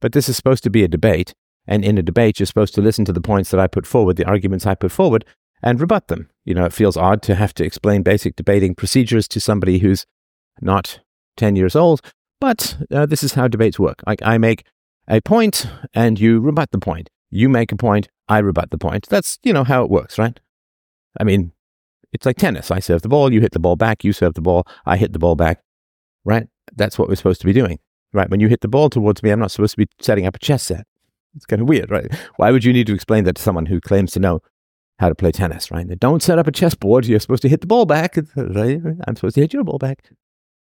but 0.00 0.12
this 0.12 0.28
is 0.28 0.36
supposed 0.36 0.64
to 0.64 0.70
be 0.70 0.82
a 0.82 0.88
debate. 0.88 1.32
And 1.66 1.84
in 1.84 1.98
a 1.98 2.02
debate, 2.02 2.40
you're 2.40 2.46
supposed 2.46 2.74
to 2.74 2.80
listen 2.80 3.04
to 3.04 3.12
the 3.12 3.20
points 3.20 3.50
that 3.50 3.60
I 3.60 3.66
put 3.66 3.86
forward, 3.86 4.16
the 4.16 4.26
arguments 4.26 4.66
I 4.66 4.74
put 4.74 4.90
forward, 4.90 5.24
and 5.62 5.80
rebut 5.80 6.08
them. 6.08 6.30
You 6.44 6.54
know, 6.54 6.64
it 6.64 6.72
feels 6.72 6.96
odd 6.96 7.22
to 7.22 7.34
have 7.34 7.54
to 7.54 7.64
explain 7.64 8.02
basic 8.02 8.34
debating 8.34 8.74
procedures 8.74 9.28
to 9.28 9.40
somebody 9.40 9.78
who's 9.78 10.06
not 10.60 11.00
10 11.36 11.54
years 11.54 11.76
old, 11.76 12.00
but 12.40 12.76
uh, 12.90 13.06
this 13.06 13.22
is 13.22 13.34
how 13.34 13.48
debates 13.48 13.78
work. 13.78 14.02
Like 14.06 14.20
I 14.22 14.38
make 14.38 14.64
a 15.08 15.20
point 15.20 15.66
and 15.94 16.18
you 16.18 16.40
rebut 16.40 16.70
the 16.70 16.78
point. 16.78 17.10
You 17.30 17.48
make 17.48 17.70
a 17.70 17.76
point, 17.76 18.08
I 18.28 18.38
rebut 18.38 18.70
the 18.70 18.78
point. 18.78 19.06
That's, 19.08 19.38
you 19.44 19.52
know, 19.52 19.64
how 19.64 19.84
it 19.84 19.90
works, 19.90 20.18
right? 20.18 20.38
I 21.18 21.24
mean, 21.24 21.52
it's 22.12 22.26
like 22.26 22.36
tennis. 22.36 22.70
I 22.70 22.80
serve 22.80 23.02
the 23.02 23.08
ball, 23.08 23.32
you 23.32 23.40
hit 23.40 23.52
the 23.52 23.60
ball 23.60 23.76
back, 23.76 24.02
you 24.02 24.12
serve 24.12 24.34
the 24.34 24.40
ball, 24.40 24.66
I 24.84 24.96
hit 24.96 25.12
the 25.12 25.18
ball 25.18 25.36
back, 25.36 25.62
right? 26.24 26.48
That's 26.74 26.98
what 26.98 27.08
we're 27.08 27.14
supposed 27.16 27.40
to 27.42 27.46
be 27.46 27.52
doing, 27.52 27.78
right? 28.12 28.28
When 28.28 28.40
you 28.40 28.48
hit 28.48 28.62
the 28.62 28.68
ball 28.68 28.90
towards 28.90 29.22
me, 29.22 29.30
I'm 29.30 29.38
not 29.38 29.50
supposed 29.50 29.72
to 29.72 29.76
be 29.76 29.88
setting 30.00 30.26
up 30.26 30.36
a 30.36 30.38
chess 30.38 30.64
set. 30.64 30.86
It's 31.36 31.46
kind 31.46 31.62
of 31.62 31.68
weird, 31.68 31.90
right? 31.90 32.12
Why 32.36 32.50
would 32.50 32.64
you 32.64 32.72
need 32.72 32.88
to 32.88 32.94
explain 32.94 33.24
that 33.24 33.36
to 33.36 33.42
someone 33.42 33.66
who 33.66 33.80
claims 33.80 34.12
to 34.12 34.20
know 34.20 34.40
how 34.98 35.08
to 35.08 35.14
play 35.14 35.30
tennis, 35.30 35.70
right? 35.70 35.86
They 35.86 35.94
Don't 35.94 36.22
set 36.22 36.38
up 36.38 36.46
a 36.46 36.52
chessboard. 36.52 37.06
You're 37.06 37.20
supposed 37.20 37.42
to 37.42 37.48
hit 37.48 37.60
the 37.60 37.66
ball 37.66 37.86
back, 37.86 38.16
right? 38.36 38.80
I'm 39.06 39.16
supposed 39.16 39.36
to 39.36 39.40
hit 39.40 39.52
your 39.52 39.64
ball 39.64 39.78
back. 39.78 40.10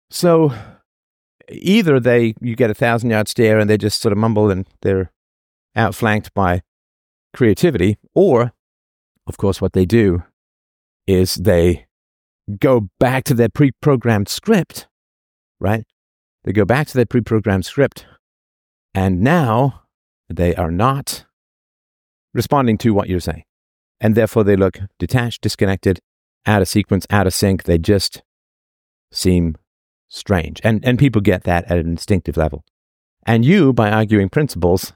So 0.10 0.54
either 1.52 2.00
they 2.00 2.34
you 2.42 2.56
get 2.56 2.70
a 2.70 2.76
thousand 2.76 3.10
yard 3.10 3.28
stare 3.28 3.60
and 3.60 3.70
they 3.70 3.78
just 3.78 4.02
sort 4.02 4.12
of 4.12 4.18
mumble 4.18 4.50
and 4.50 4.68
they're 4.82 5.12
outflanked 5.76 6.34
by 6.34 6.62
creativity, 7.34 7.98
or 8.16 8.54
of 9.28 9.38
course 9.38 9.62
what 9.62 9.74
they 9.74 9.86
do 9.86 10.24
is 11.08 11.36
they 11.36 11.86
go 12.60 12.90
back 13.00 13.24
to 13.26 13.34
their 13.34 13.50
pre-programmed 13.50 14.28
script, 14.28 14.88
right? 15.60 15.86
They 16.44 16.52
go 16.52 16.66
back 16.66 16.88
to 16.88 16.94
their 16.96 17.06
pre-programmed 17.06 17.66
script, 17.66 18.06
and 18.94 19.22
now 19.22 19.84
they 20.30 20.56
are 20.56 20.72
not 20.72 21.26
responding 22.34 22.78
to 22.80 22.94
what 22.94 23.10
you're 23.10 23.20
saying, 23.20 23.44
and 24.00 24.16
therefore 24.16 24.44
they 24.44 24.56
look 24.56 24.80
detached, 24.98 25.42
disconnected, 25.42 26.00
out 26.46 26.62
of 26.62 26.68
sequence, 26.68 27.06
out 27.10 27.28
of 27.28 27.34
sync. 27.34 27.64
They 27.64 27.78
just 27.78 28.24
seem 29.12 29.56
strange. 30.10 30.60
And, 30.64 30.84
and 30.84 31.00
people 31.00 31.22
get 31.22 31.44
that 31.44 31.66
at 31.66 31.78
an 31.78 31.88
instinctive 31.88 32.36
level. 32.36 32.66
And 33.26 33.46
you, 33.46 33.72
by 33.72 33.90
arguing 33.90 34.30
principles, 34.30 34.94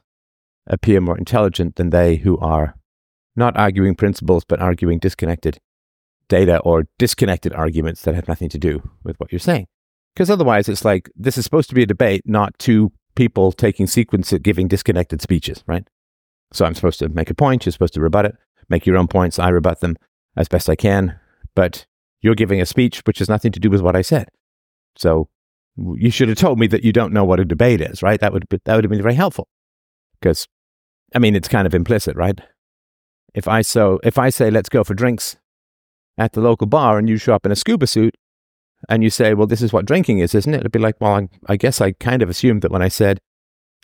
appear 0.67 0.99
more 0.99 1.17
intelligent 1.17 1.75
than 1.75 1.91
they 1.91 2.17
who 2.17 2.37
are 2.39 2.75
not 3.35 3.57
arguing 3.57 3.95
principles, 3.95 4.43
but 4.43 4.59
arguing 4.59 4.99
disconnected 4.99 5.59
data 6.27 6.59
or 6.59 6.87
disconnected 6.97 7.53
arguments 7.53 8.01
that 8.03 8.15
have 8.15 8.27
nothing 8.27 8.49
to 8.49 8.57
do 8.57 8.89
with 9.03 9.19
what 9.19 9.31
you're 9.31 9.39
saying. 9.39 9.67
Because 10.13 10.29
otherwise, 10.29 10.69
it's 10.69 10.85
like 10.85 11.09
this 11.15 11.37
is 11.37 11.43
supposed 11.43 11.69
to 11.69 11.75
be 11.75 11.83
a 11.83 11.87
debate, 11.87 12.21
not 12.25 12.57
two 12.59 12.91
people 13.15 13.51
taking 13.51 13.87
sequences, 13.87 14.39
giving 14.39 14.67
disconnected 14.67 15.21
speeches, 15.21 15.63
right? 15.67 15.87
So 16.51 16.65
I'm 16.65 16.75
supposed 16.75 16.99
to 16.99 17.09
make 17.09 17.29
a 17.29 17.35
point, 17.35 17.65
you're 17.65 17.73
supposed 17.73 17.95
to 17.95 18.01
rebut 18.01 18.25
it, 18.25 18.35
make 18.69 18.85
your 18.85 18.97
own 18.97 19.07
points, 19.07 19.39
I 19.39 19.49
rebut 19.49 19.79
them. 19.79 19.97
as 20.35 20.47
best 20.47 20.69
I 20.69 20.75
can, 20.75 21.19
but 21.55 21.85
you're 22.21 22.35
giving 22.35 22.61
a 22.61 22.65
speech 22.65 23.01
which 23.05 23.19
has 23.19 23.29
nothing 23.29 23.51
to 23.51 23.59
do 23.59 23.69
with 23.69 23.81
what 23.81 23.95
I 23.95 24.01
said. 24.01 24.29
So 24.95 25.29
you 25.77 26.11
should 26.11 26.29
have 26.29 26.37
told 26.37 26.59
me 26.59 26.67
that 26.67 26.83
you 26.83 26.93
don't 26.93 27.13
know 27.13 27.23
what 27.23 27.39
a 27.39 27.45
debate 27.45 27.81
is, 27.81 28.03
right? 28.03 28.19
That 28.19 28.33
would 28.33 28.47
be, 28.49 28.59
that 28.65 28.75
would 28.75 28.83
have 28.83 28.91
been 28.91 29.01
very 29.01 29.15
helpful. 29.15 29.47
Because, 30.19 30.47
I 31.15 31.19
mean, 31.19 31.35
it's 31.35 31.47
kind 31.47 31.65
of 31.67 31.73
implicit, 31.73 32.15
right? 32.15 32.39
If 33.33 33.47
I 33.47 33.61
so 33.61 33.99
if 34.03 34.17
I 34.17 34.29
say 34.29 34.51
let's 34.51 34.69
go 34.69 34.83
for 34.83 34.93
drinks 34.93 35.37
at 36.17 36.33
the 36.33 36.41
local 36.41 36.67
bar 36.67 36.99
and 36.99 37.09
you 37.09 37.17
show 37.17 37.33
up 37.33 37.45
in 37.45 37.51
a 37.51 37.55
scuba 37.55 37.87
suit 37.87 38.15
and 38.87 39.03
you 39.03 39.09
say, 39.09 39.33
well, 39.33 39.47
this 39.47 39.61
is 39.61 39.73
what 39.73 39.85
drinking 39.85 40.19
is, 40.19 40.35
isn't 40.35 40.53
it? 40.53 40.59
It'd 40.59 40.71
be 40.71 40.79
like, 40.79 41.01
well, 41.01 41.15
I, 41.15 41.27
I 41.47 41.55
guess 41.55 41.81
I 41.81 41.93
kind 41.93 42.21
of 42.21 42.29
assumed 42.29 42.61
that 42.61 42.71
when 42.71 42.83
I 42.83 42.89
said 42.89 43.19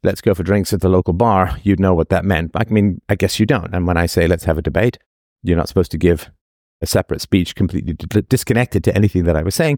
let's 0.03 0.21
go 0.21 0.33
for 0.33 0.43
drinks 0.43 0.71
at 0.71 0.81
the 0.81 0.89
local 0.89 1.13
bar, 1.13 1.57
you'd 1.63 1.79
know 1.79 1.93
what 1.93 2.09
that 2.09 2.23
meant. 2.25 2.51
I 2.55 2.63
mean, 2.69 3.01
I 3.09 3.15
guess 3.15 3.39
you 3.39 3.45
don't. 3.45 3.73
And 3.73 3.87
when 3.87 3.97
I 3.97 4.05
say 4.05 4.27
let's 4.27 4.45
have 4.45 4.57
a 4.57 4.61
debate, 4.61 4.97
you're 5.43 5.57
not 5.57 5.67
supposed 5.67 5.91
to 5.91 5.97
give 5.97 6.29
a 6.81 6.85
separate 6.85 7.21
speech 7.21 7.55
completely 7.55 7.93
d- 7.93 8.21
disconnected 8.21 8.83
to 8.85 8.95
anything 8.95 9.23
that 9.25 9.35
I 9.35 9.43
was 9.43 9.55
saying. 9.55 9.77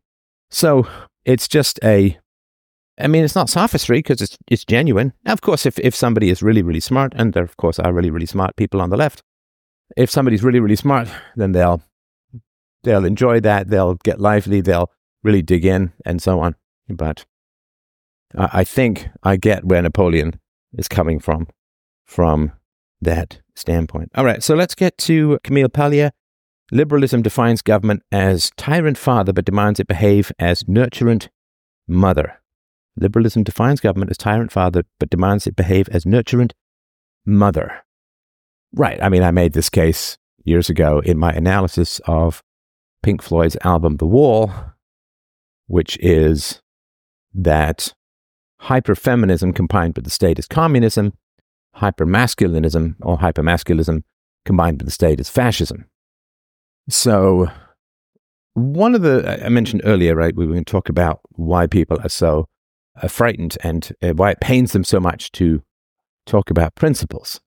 So 0.49 0.87
it's 1.25 1.47
just 1.47 1.79
a, 1.83 2.17
I 2.99 3.07
mean, 3.07 3.23
it's 3.23 3.35
not 3.35 3.49
sophistry 3.49 3.99
because 3.99 4.21
it's, 4.21 4.37
it's 4.47 4.65
genuine. 4.65 5.13
Now, 5.23 5.33
of 5.33 5.41
course, 5.41 5.65
if, 5.65 5.79
if 5.79 5.95
somebody 5.95 6.29
is 6.29 6.41
really, 6.41 6.61
really 6.61 6.79
smart, 6.79 7.13
and 7.15 7.33
there, 7.33 7.43
of 7.43 7.57
course, 7.57 7.79
are 7.79 7.93
really, 7.93 8.09
really 8.09 8.25
smart 8.25 8.55
people 8.55 8.81
on 8.81 8.89
the 8.89 8.97
left, 8.97 9.23
if 9.97 10.09
somebody's 10.09 10.43
really, 10.43 10.59
really 10.59 10.75
smart, 10.75 11.09
then 11.35 11.51
they'll, 11.51 11.81
they'll 12.83 13.05
enjoy 13.05 13.39
that. 13.41 13.69
They'll 13.69 13.95
get 13.95 14.19
lively. 14.19 14.61
They'll 14.61 14.91
really 15.23 15.41
dig 15.41 15.65
in 15.65 15.93
and 16.05 16.21
so 16.21 16.39
on. 16.39 16.55
But 16.89 17.25
I 18.35 18.63
think 18.63 19.09
I 19.23 19.35
get 19.35 19.65
where 19.65 19.81
Napoleon 19.81 20.39
is 20.73 20.87
coming 20.87 21.19
from, 21.19 21.47
from 22.05 22.53
that 23.01 23.41
standpoint. 23.55 24.11
All 24.15 24.25
right, 24.25 24.41
so 24.41 24.55
let's 24.55 24.75
get 24.75 24.97
to 24.99 25.39
Camille 25.43 25.69
Paglia. 25.69 26.11
Liberalism 26.71 27.21
defines 27.21 27.61
government 27.61 28.01
as 28.13 28.51
tyrant 28.55 28.97
father, 28.97 29.33
but 29.33 29.43
demands 29.43 29.79
it 29.79 29.87
behave 29.87 30.31
as 30.39 30.63
nurturant 30.63 31.27
mother. 31.85 32.41
Liberalism 32.95 33.43
defines 33.43 33.81
government 33.81 34.09
as 34.09 34.17
tyrant 34.17 34.51
father, 34.51 34.83
but 34.97 35.09
demands 35.09 35.45
it 35.47 35.55
behave 35.55 35.89
as 35.89 36.05
nurturant 36.05 36.53
mother. 37.25 37.83
Right. 38.73 39.01
I 39.03 39.09
mean, 39.09 39.21
I 39.21 39.31
made 39.31 39.51
this 39.51 39.69
case 39.69 40.17
years 40.45 40.69
ago 40.69 40.99
in 40.99 41.17
my 41.17 41.31
analysis 41.31 41.99
of 42.05 42.41
Pink 43.03 43.21
Floyd's 43.21 43.57
album 43.63 43.97
The 43.97 44.07
Wall, 44.07 44.51
which 45.67 45.97
is 45.99 46.61
that 47.33 47.93
hyperfeminism 48.63 49.55
combined 49.55 49.95
with 49.95 50.05
the 50.05 50.11
state 50.11 50.39
is 50.39 50.47
communism, 50.47 51.13
hypermasculinism 51.77 52.95
or 53.01 53.17
hypermasculism 53.17 54.03
combined 54.45 54.79
with 54.79 54.87
the 54.87 54.91
state 54.91 55.19
is 55.19 55.29
fascism. 55.29 55.85
So, 56.89 57.47
one 58.53 58.95
of 58.95 59.01
the, 59.01 59.43
I 59.43 59.49
mentioned 59.49 59.81
earlier, 59.85 60.15
right, 60.15 60.35
we 60.35 60.45
were 60.45 60.53
going 60.53 60.65
to 60.65 60.71
talk 60.71 60.89
about 60.89 61.21
why 61.31 61.67
people 61.67 61.99
are 62.01 62.09
so 62.09 62.47
uh, 63.01 63.07
frightened 63.07 63.57
and 63.63 63.91
uh, 64.01 64.13
why 64.13 64.31
it 64.31 64.41
pains 64.41 64.73
them 64.73 64.83
so 64.83 64.99
much 64.99 65.31
to 65.33 65.63
talk 66.25 66.49
about 66.49 66.75
principles. 66.75 67.39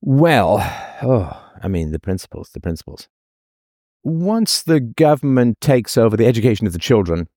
Well, 0.00 0.58
oh, 1.02 1.42
I 1.62 1.68
mean, 1.68 1.90
the 1.90 1.98
principles, 1.98 2.50
the 2.52 2.60
principles. 2.60 3.08
Once 4.04 4.62
the 4.62 4.78
government 4.78 5.60
takes 5.60 5.96
over 5.96 6.16
the 6.16 6.26
education 6.26 6.66
of 6.66 6.72
the 6.72 6.78
children, 6.78 7.28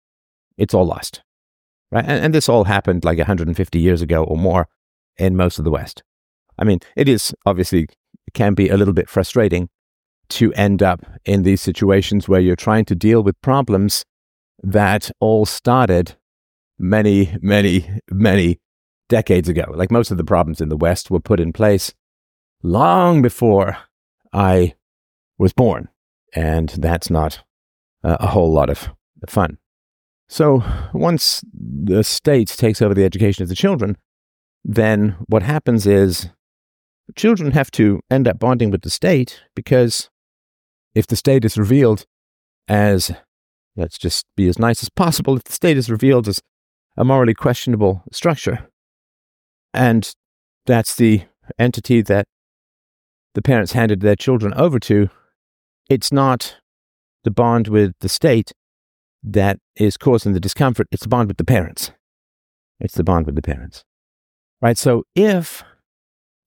it's 0.59 0.75
all 0.75 0.85
lost 0.85 1.23
right? 1.91 2.05
And, 2.05 2.25
and 2.25 2.35
this 2.35 2.49
all 2.49 2.65
happened 2.65 3.05
like 3.05 3.19
150 3.19 3.79
years 3.79 4.03
ago 4.03 4.25
or 4.25 4.37
more 4.37 4.69
in 5.17 5.37
most 5.37 5.59
of 5.59 5.65
the 5.65 5.71
West. 5.71 6.03
I 6.59 6.65
mean, 6.65 6.81
it 6.97 7.09
is 7.09 7.35
obviously 7.47 7.85
it 8.27 8.35
can 8.35 8.55
be 8.55 8.69
a 8.69 8.77
little 8.77 8.95
bit 8.95 9.09
frustrating 9.09 9.69
to 10.31 10.53
end 10.55 10.83
up 10.83 11.05
in 11.25 11.43
these 11.43 11.61
situations 11.61 12.29
where 12.29 12.41
you're 12.41 12.57
trying 12.57 12.85
to 12.87 12.95
deal 12.95 13.23
with 13.23 13.41
problems 13.41 14.05
that 14.62 15.11
all 15.21 15.47
started 15.47 16.17
many, 16.79 17.37
many, 17.41 18.01
many 18.11 18.61
decades 19.09 19.49
ago. 19.49 19.64
Like 19.75 19.91
most 19.91 20.11
of 20.11 20.17
the 20.17 20.25
problems 20.25 20.61
in 20.61 20.69
the 20.69 20.77
West 20.77 21.11
were 21.11 21.21
put 21.21 21.41
in 21.41 21.53
place 21.53 21.93
long 22.62 23.23
before 23.23 23.79
I 24.33 24.75
was 25.38 25.53
born. 25.53 25.88
And 26.35 26.69
that's 26.71 27.11
not 27.11 27.43
a 28.03 28.29
whole 28.29 28.53
lot 28.53 28.71
of 28.71 28.91
fun. 29.29 29.59
So 30.29 30.62
once 30.93 31.43
the 31.53 32.05
state 32.05 32.49
takes 32.49 32.83
over 32.83 32.95
the 32.95 33.05
education 33.05 33.43
of 33.43 33.49
the 33.49 33.55
children, 33.55 33.97
then 34.64 35.17
what 35.29 35.43
happens 35.43 35.87
is 35.87 36.29
children 37.17 37.53
have 37.53 37.71
to 37.73 38.01
end 38.11 38.29
up 38.29 38.38
bonding 38.38 38.71
with 38.71 38.83
the 38.83 38.91
state 38.91 39.41
because 39.55 40.11
if 40.94 41.07
the 41.07 41.16
state 41.16 41.44
is 41.44 41.59
revealed 41.59 42.05
as, 42.66 43.11
let's 43.77 43.98
just 43.98 44.27
be 44.37 44.48
as 44.48 44.59
nice 44.59 44.83
as 44.83 44.88
possible, 44.88 45.37
if 45.37 45.44
the 45.44 45.53
state 45.53 45.77
is 45.77 45.90
revealed 45.90 46.29
as 46.29 46.40
a 46.96 47.05
morally 47.05 47.35
questionable 47.35 48.03
structure, 48.12 48.68
and 49.72 50.12
that's 50.66 50.94
the 50.94 51.22
entity 51.59 52.03
that 52.03 52.27
the 53.35 53.42
parents 53.42 53.72
handed 53.72 54.01
their 54.01 54.16
children 54.16 54.53
over 54.55 54.79
to, 54.81 55.09
it's 55.88 56.12
not 56.12 56.57
the 57.24 57.31
bond 57.31 57.68
with 57.68 57.92
the 58.01 58.09
state 58.09 58.53
that 59.22 59.59
is 59.77 59.96
causing 59.96 60.33
the 60.33 60.40
discomfort, 60.40 60.87
it's 60.92 61.03
the 61.03 61.09
bond 61.09 61.29
with 61.29 61.37
the 61.37 61.44
parents. 61.44 61.92
It's 62.81 62.94
the 62.94 63.05
bond 63.05 63.27
with 63.27 63.35
the 63.35 63.42
parents. 63.42 63.85
Right? 64.61 64.79
So 64.79 65.05
if 65.14 65.62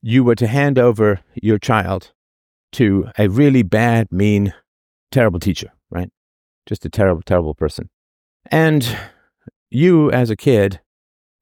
you 0.02 0.24
were 0.24 0.36
to 0.36 0.48
hand 0.48 0.80
over 0.80 1.22
your 1.36 1.60
child 1.60 2.12
to 2.74 3.10
a 3.18 3.28
really 3.28 3.64
bad, 3.64 4.12
mean, 4.12 4.54
terrible 5.12 5.40
teacher, 5.40 5.72
right? 5.90 6.10
Just 6.66 6.86
a 6.86 6.90
terrible, 6.90 7.22
terrible 7.22 7.54
person. 7.54 7.90
And 8.50 8.98
you, 9.70 10.12
as 10.12 10.30
a 10.30 10.36
kid, 10.36 10.82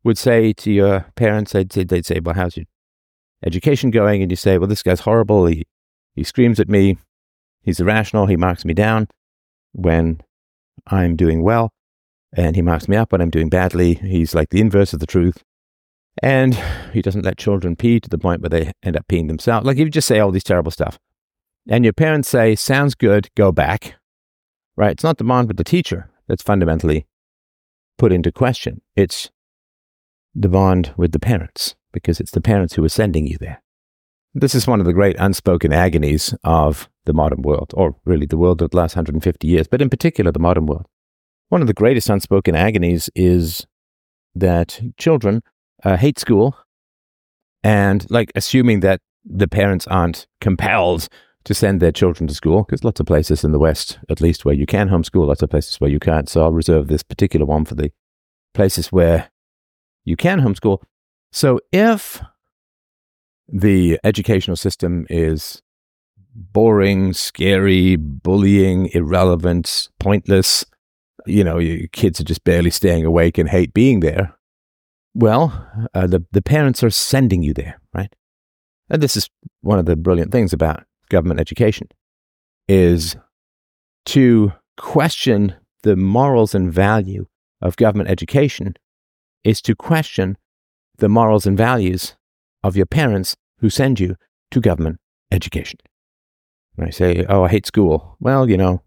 would 0.04 0.18
say 0.18 0.54
to 0.54 0.72
your 0.72 1.06
parents, 1.16 1.52
they'd 1.52 1.72
say, 1.72 1.84
they'd 1.84 2.06
say, 2.06 2.20
Well, 2.20 2.36
how's 2.36 2.58
your 2.58 2.66
education 3.46 3.92
going? 3.92 4.22
And 4.22 4.32
you 4.32 4.36
say, 4.36 4.58
Well, 4.58 4.68
this 4.68 4.84
guy's 4.84 5.02
horrible. 5.02 5.46
He, 5.46 5.66
he 6.16 6.24
screams 6.24 6.60
at 6.60 6.70
me. 6.70 6.98
He's 7.62 7.80
irrational. 7.80 8.28
He 8.28 8.38
marks 8.38 8.66
me 8.66 8.74
down 8.74 9.08
when 9.74 10.22
I'm 10.88 11.16
doing 11.16 11.44
well, 11.44 11.72
and 12.34 12.56
he 12.56 12.62
marks 12.62 12.88
me 12.88 12.96
up 12.96 13.12
when 13.12 13.22
I'm 13.22 13.30
doing 13.30 13.50
badly. 13.50 13.96
He's 13.96 14.34
like 14.34 14.50
the 14.50 14.62
inverse 14.62 14.94
of 14.94 15.00
the 15.00 15.08
truth. 15.08 15.44
And 16.22 16.56
he 16.92 17.02
doesn't 17.02 17.24
let 17.24 17.38
children 17.38 17.76
pee 17.76 18.00
to 18.00 18.10
the 18.10 18.18
point 18.18 18.42
where 18.42 18.50
they 18.50 18.72
end 18.84 18.98
up 18.98 19.08
peeing 19.08 19.28
themselves. 19.28 19.66
Like, 19.66 19.78
you 19.78 19.90
just 19.90 20.08
say 20.08 20.20
all 20.20 20.32
these 20.32 20.44
terrible 20.44 20.72
stuff, 20.72 21.00
and 21.70 21.84
your 21.84 21.94
parents 21.94 22.28
say, 22.28 22.56
sounds 22.56 22.96
good, 22.96 23.30
go 23.36 23.52
back, 23.52 23.96
right? 24.76 24.92
It's 24.92 25.04
not 25.04 25.20
the 25.20 25.24
bond 25.24 25.48
with 25.48 25.58
the 25.58 25.64
teacher 25.64 26.10
that's 26.28 26.42
fundamentally 26.42 27.06
put 27.98 28.12
into 28.12 28.32
question. 28.32 28.82
It's 28.96 29.30
the 30.34 30.50
bond 30.50 30.94
with 30.98 31.12
the 31.12 31.20
parents, 31.20 31.76
because 31.94 32.20
it's 32.20 32.32
the 32.32 32.42
parents 32.42 32.74
who 32.74 32.84
are 32.84 32.90
sending 32.90 33.28
you 33.28 33.38
there. 33.40 33.62
This 34.34 34.56
is 34.56 34.68
one 34.68 34.80
of 34.80 34.88
the 34.88 34.94
great 34.94 35.16
unspoken 35.20 35.72
agonies 35.72 36.34
of 36.44 36.90
the 37.06 37.14
modern 37.14 37.44
world, 37.44 37.72
or 37.76 37.96
really 38.04 38.26
the 38.26 38.38
world 38.38 38.62
of 38.62 38.72
the 38.72 38.78
last 38.78 38.96
150 38.96 39.48
years, 39.48 39.68
but 39.68 39.82
in 39.82 39.90
particular 39.90 40.32
the 40.32 40.40
modern 40.40 40.66
world. 40.66 40.88
One 41.50 41.62
of 41.62 41.68
the 41.68 41.74
greatest 41.74 42.10
unspoken 42.10 42.56
agonies 42.56 43.10
is 43.16 43.66
that 44.36 44.82
children 44.98 45.42
uh, 45.84 45.98
hate 45.98 46.20
school 46.20 46.56
and 47.64 48.10
like 48.10 48.32
assuming 48.36 48.80
that 48.82 49.02
the 49.26 49.48
parents 49.48 49.86
aren't 49.88 50.28
compelled 50.40 51.10
to 51.50 51.56
send 51.56 51.80
their 51.80 51.92
children 51.92 52.28
to 52.28 52.36
school, 52.36 52.62
because 52.62 52.84
lots 52.84 53.00
of 53.00 53.08
places 53.08 53.44
in 53.44 53.52
the 53.52 53.58
West, 53.58 53.98
at 54.08 54.22
least 54.22 54.46
where 54.46 54.54
you 54.54 54.68
can 54.68 54.88
homeschool, 54.88 55.26
lots 55.26 55.42
of 55.42 55.50
places 55.50 55.82
where 55.82 55.90
you 55.90 55.98
can't. 55.98 56.30
So 56.30 56.44
I'll 56.44 56.52
reserve 56.52 56.90
this 56.90 57.02
particular 57.02 57.44
one 57.44 57.66
for 57.66 57.74
the 57.74 57.92
places 58.54 58.92
where 58.92 59.32
you 60.06 60.16
can 60.16 60.42
homeschool. 60.42 60.84
So 61.32 61.60
if 61.72 62.22
the 63.48 64.00
educational 64.04 64.58
system 64.58 65.08
is 65.10 65.64
boring, 66.36 67.14
scary, 67.14 67.96
bullying, 67.96 68.92
irrelevant, 68.94 69.90
pointless. 70.00 70.64
You 71.26 71.44
know, 71.44 71.58
your 71.58 71.88
kids 71.88 72.22
are 72.22 72.26
just 72.26 72.44
barely 72.44 72.70
staying 72.70 73.06
awake 73.06 73.40
and 73.40 73.50
hate 73.50 73.74
being 73.74 74.02
there. 74.02 74.36
Well, 75.16 75.68
uh, 75.96 76.06
the, 76.06 76.24
the 76.32 76.44
parents 76.44 76.84
are 76.84 76.92
sending 76.92 77.42
you 77.42 77.56
there, 77.56 77.82
right? 77.92 78.14
And 78.88 79.02
this 79.02 79.18
is 79.18 79.32
one 79.62 79.80
of 79.80 79.88
the 79.88 79.96
brilliant 79.96 80.32
things 80.32 80.54
about 80.54 80.84
government 81.10 81.40
education 81.40 81.88
is 82.68 83.16
to 84.06 84.54
question 84.78 85.56
the 85.84 85.96
morals 85.96 86.56
and 86.56 86.72
value 86.72 87.26
of 87.62 87.76
government 87.76 88.10
education 88.10 88.76
is 89.44 89.62
to 89.62 89.76
question 89.76 90.38
the 90.98 91.10
morals 91.10 91.46
and 91.46 91.58
values 91.58 92.16
of 92.64 92.76
your 92.76 92.86
parents 92.86 93.36
who 93.60 93.70
send 93.70 94.00
you 94.00 94.16
to 94.52 94.62
government 94.62 95.00
education. 95.32 95.80
And 96.78 96.88
I 96.88 96.90
say, 96.92 97.26
oh, 97.28 97.44
I 97.44 97.50
hate 97.50 97.66
school. 97.66 98.16
Well, 98.20 98.50
you 98.50 98.58
know, 98.58 98.84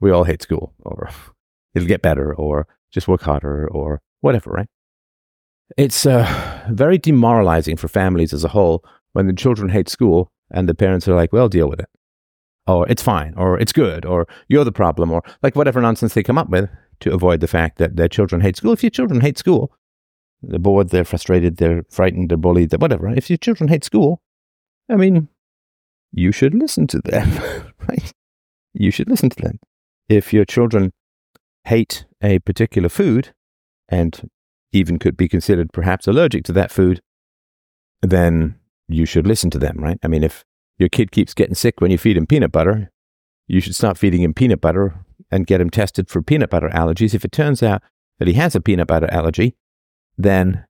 we 0.00 0.10
all 0.10 0.24
hate 0.24 0.42
school, 0.42 0.74
or 0.80 1.10
it'll 1.74 1.88
get 1.88 2.02
better, 2.02 2.34
or 2.34 2.66
just 2.90 3.08
work 3.08 3.22
harder, 3.22 3.68
or 3.68 4.00
whatever, 4.20 4.50
right? 4.50 4.68
It's 5.76 6.06
uh, 6.06 6.64
very 6.70 6.96
demoralizing 6.98 7.76
for 7.76 7.88
families 7.88 8.32
as 8.32 8.44
a 8.44 8.48
whole 8.48 8.82
when 9.12 9.26
the 9.26 9.34
children 9.34 9.68
hate 9.68 9.88
school 9.88 10.32
and 10.50 10.68
the 10.68 10.74
parents 10.74 11.06
are 11.08 11.14
like, 11.14 11.32
well, 11.32 11.48
deal 11.48 11.68
with 11.68 11.80
it. 11.80 11.88
or 12.66 12.86
it's 12.88 13.02
fine, 13.02 13.32
or 13.36 13.58
it's 13.58 13.72
good, 13.72 14.04
or 14.04 14.26
you're 14.48 14.64
the 14.64 14.72
problem, 14.72 15.10
or 15.10 15.22
like 15.42 15.56
whatever 15.56 15.80
nonsense 15.80 16.14
they 16.14 16.22
come 16.22 16.38
up 16.38 16.50
with 16.50 16.68
to 17.00 17.12
avoid 17.12 17.40
the 17.40 17.46
fact 17.46 17.78
that 17.78 17.96
their 17.96 18.08
children 18.08 18.42
hate 18.42 18.56
school. 18.56 18.72
If 18.72 18.82
your 18.82 18.90
children 18.90 19.20
hate 19.20 19.38
school, 19.38 19.72
they're 20.42 20.58
bored, 20.58 20.90
they're 20.90 21.04
frustrated, 21.04 21.56
they're 21.56 21.84
frightened, 21.90 22.28
they're 22.30 22.36
bullied, 22.36 22.70
they're 22.70 22.78
whatever. 22.78 23.08
If 23.08 23.30
your 23.30 23.38
children 23.38 23.68
hate 23.68 23.84
school, 23.84 24.20
I 24.90 24.96
mean, 24.96 25.28
you 26.12 26.30
should 26.30 26.54
listen 26.54 26.86
to 26.88 27.00
them, 27.00 27.28
right? 27.88 28.12
You 28.74 28.90
should 28.90 29.08
listen 29.08 29.30
to 29.30 29.42
them. 29.42 29.58
If 30.08 30.32
your 30.32 30.44
children 30.44 30.92
hate 31.64 32.04
a 32.22 32.38
particular 32.40 32.88
food 32.88 33.34
and 33.88 34.28
even 34.72 34.98
could 34.98 35.16
be 35.16 35.28
considered 35.28 35.72
perhaps 35.72 36.06
allergic 36.06 36.44
to 36.44 36.52
that 36.52 36.70
food, 36.70 37.00
then 38.02 38.57
you 38.88 39.04
should 39.04 39.26
listen 39.26 39.50
to 39.50 39.58
them, 39.58 39.76
right? 39.78 39.98
I 40.02 40.08
mean, 40.08 40.24
if 40.24 40.44
your 40.78 40.88
kid 40.88 41.10
keeps 41.10 41.34
getting 41.34 41.54
sick 41.54 41.80
when 41.80 41.90
you 41.90 41.98
feed 41.98 42.16
him 42.16 42.26
peanut 42.26 42.52
butter, 42.52 42.90
you 43.46 43.60
should 43.60 43.74
stop 43.74 43.96
feeding 43.96 44.22
him 44.22 44.34
peanut 44.34 44.60
butter 44.60 45.04
and 45.30 45.46
get 45.46 45.60
him 45.60 45.70
tested 45.70 46.08
for 46.08 46.22
peanut 46.22 46.50
butter 46.50 46.68
allergies. 46.70 47.14
If 47.14 47.24
it 47.24 47.32
turns 47.32 47.62
out 47.62 47.82
that 48.18 48.28
he 48.28 48.34
has 48.34 48.54
a 48.54 48.60
peanut 48.60 48.88
butter 48.88 49.08
allergy, 49.10 49.56
then 50.16 50.64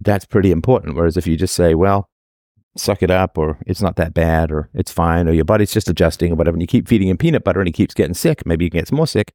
that's 0.00 0.24
pretty 0.24 0.50
important. 0.50 0.96
Whereas 0.96 1.16
if 1.16 1.26
you 1.26 1.36
just 1.36 1.54
say, 1.54 1.74
well, 1.74 2.08
suck 2.76 3.02
it 3.02 3.10
up, 3.10 3.36
or 3.36 3.58
it's 3.66 3.82
not 3.82 3.96
that 3.96 4.14
bad, 4.14 4.50
or 4.52 4.70
it's 4.74 4.92
fine, 4.92 5.28
or 5.28 5.32
your 5.32 5.44
body's 5.44 5.72
just 5.72 5.88
adjusting, 5.88 6.32
or 6.32 6.36
whatever, 6.36 6.54
and 6.54 6.62
you 6.62 6.68
keep 6.68 6.88
feeding 6.88 7.08
him 7.08 7.18
peanut 7.18 7.44
butter 7.44 7.60
and 7.60 7.68
he 7.68 7.72
keeps 7.72 7.94
getting 7.94 8.14
sick, 8.14 8.46
maybe 8.46 8.66
he 8.66 8.70
gets 8.70 8.92
more 8.92 9.06
sick, 9.06 9.32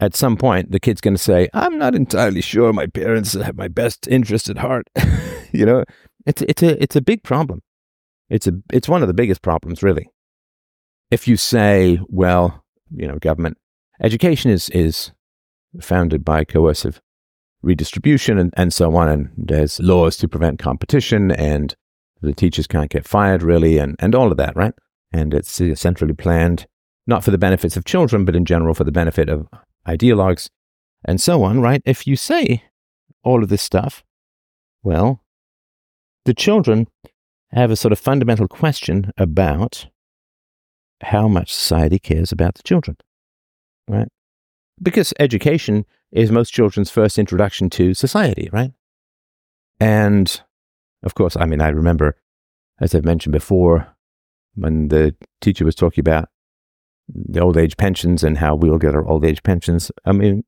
at 0.00 0.14
some 0.14 0.36
point 0.36 0.72
the 0.72 0.80
kid's 0.80 1.00
going 1.00 1.14
to 1.14 1.22
say, 1.22 1.48
I'm 1.54 1.78
not 1.78 1.94
entirely 1.94 2.40
sure 2.40 2.72
my 2.72 2.86
parents 2.86 3.34
have 3.34 3.56
my 3.56 3.68
best 3.68 4.08
interest 4.08 4.48
at 4.48 4.58
heart. 4.58 4.88
you 5.52 5.64
know, 5.64 5.84
it's, 6.26 6.42
it's, 6.42 6.62
a, 6.62 6.82
it's 6.82 6.96
a 6.96 7.00
big 7.00 7.22
problem. 7.22 7.62
It's, 8.30 8.46
a, 8.46 8.52
it's 8.72 8.88
one 8.88 9.02
of 9.02 9.08
the 9.08 9.14
biggest 9.14 9.42
problems, 9.42 9.82
really. 9.82 10.08
If 11.10 11.28
you 11.28 11.36
say, 11.36 11.98
well, 12.08 12.64
you 12.90 13.06
know, 13.06 13.18
government 13.18 13.58
education 14.02 14.50
is, 14.50 14.70
is 14.70 15.12
founded 15.80 16.24
by 16.24 16.44
coercive 16.44 17.00
redistribution 17.62 18.38
and, 18.38 18.52
and 18.56 18.72
so 18.72 18.94
on, 18.96 19.08
and 19.08 19.30
there's 19.36 19.80
laws 19.80 20.16
to 20.18 20.28
prevent 20.28 20.58
competition, 20.58 21.30
and 21.30 21.74
the 22.20 22.34
teachers 22.34 22.66
can't 22.66 22.90
get 22.90 23.06
fired, 23.06 23.42
really, 23.42 23.78
and, 23.78 23.96
and 23.98 24.14
all 24.14 24.30
of 24.30 24.36
that, 24.38 24.56
right? 24.56 24.74
And 25.12 25.32
it's 25.32 25.60
centrally 25.74 26.14
planned, 26.14 26.66
not 27.06 27.24
for 27.24 27.30
the 27.30 27.38
benefits 27.38 27.76
of 27.76 27.84
children, 27.84 28.24
but 28.24 28.36
in 28.36 28.44
general 28.44 28.74
for 28.74 28.84
the 28.84 28.92
benefit 28.92 29.28
of 29.28 29.46
ideologues 29.86 30.48
and 31.04 31.20
so 31.20 31.42
on, 31.42 31.60
right? 31.60 31.82
If 31.84 32.06
you 32.06 32.16
say 32.16 32.64
all 33.22 33.42
of 33.42 33.48
this 33.48 33.62
stuff, 33.62 34.02
well, 34.82 35.23
the 36.24 36.34
children 36.34 36.88
have 37.50 37.70
a 37.70 37.76
sort 37.76 37.92
of 37.92 37.98
fundamental 37.98 38.48
question 38.48 39.12
about 39.16 39.86
how 41.02 41.28
much 41.28 41.52
society 41.52 41.98
cares 41.98 42.32
about 42.32 42.54
the 42.54 42.62
children, 42.62 42.96
right? 43.88 44.08
Because 44.82 45.12
education 45.20 45.84
is 46.10 46.30
most 46.30 46.50
children's 46.50 46.90
first 46.90 47.18
introduction 47.18 47.70
to 47.70 47.94
society, 47.94 48.48
right? 48.52 48.72
And 49.78 50.40
of 51.02 51.14
course, 51.14 51.36
I 51.36 51.44
mean, 51.44 51.60
I 51.60 51.68
remember, 51.68 52.16
as 52.80 52.94
I've 52.94 53.04
mentioned 53.04 53.32
before, 53.32 53.94
when 54.54 54.88
the 54.88 55.14
teacher 55.40 55.64
was 55.64 55.74
talking 55.74 56.00
about 56.00 56.28
the 57.08 57.40
old 57.40 57.56
age 57.56 57.76
pensions 57.76 58.24
and 58.24 58.38
how 58.38 58.54
we'll 58.54 58.78
get 58.78 58.94
our 58.94 59.06
old 59.06 59.24
age 59.24 59.42
pensions. 59.42 59.90
I 60.04 60.12
mean, 60.12 60.44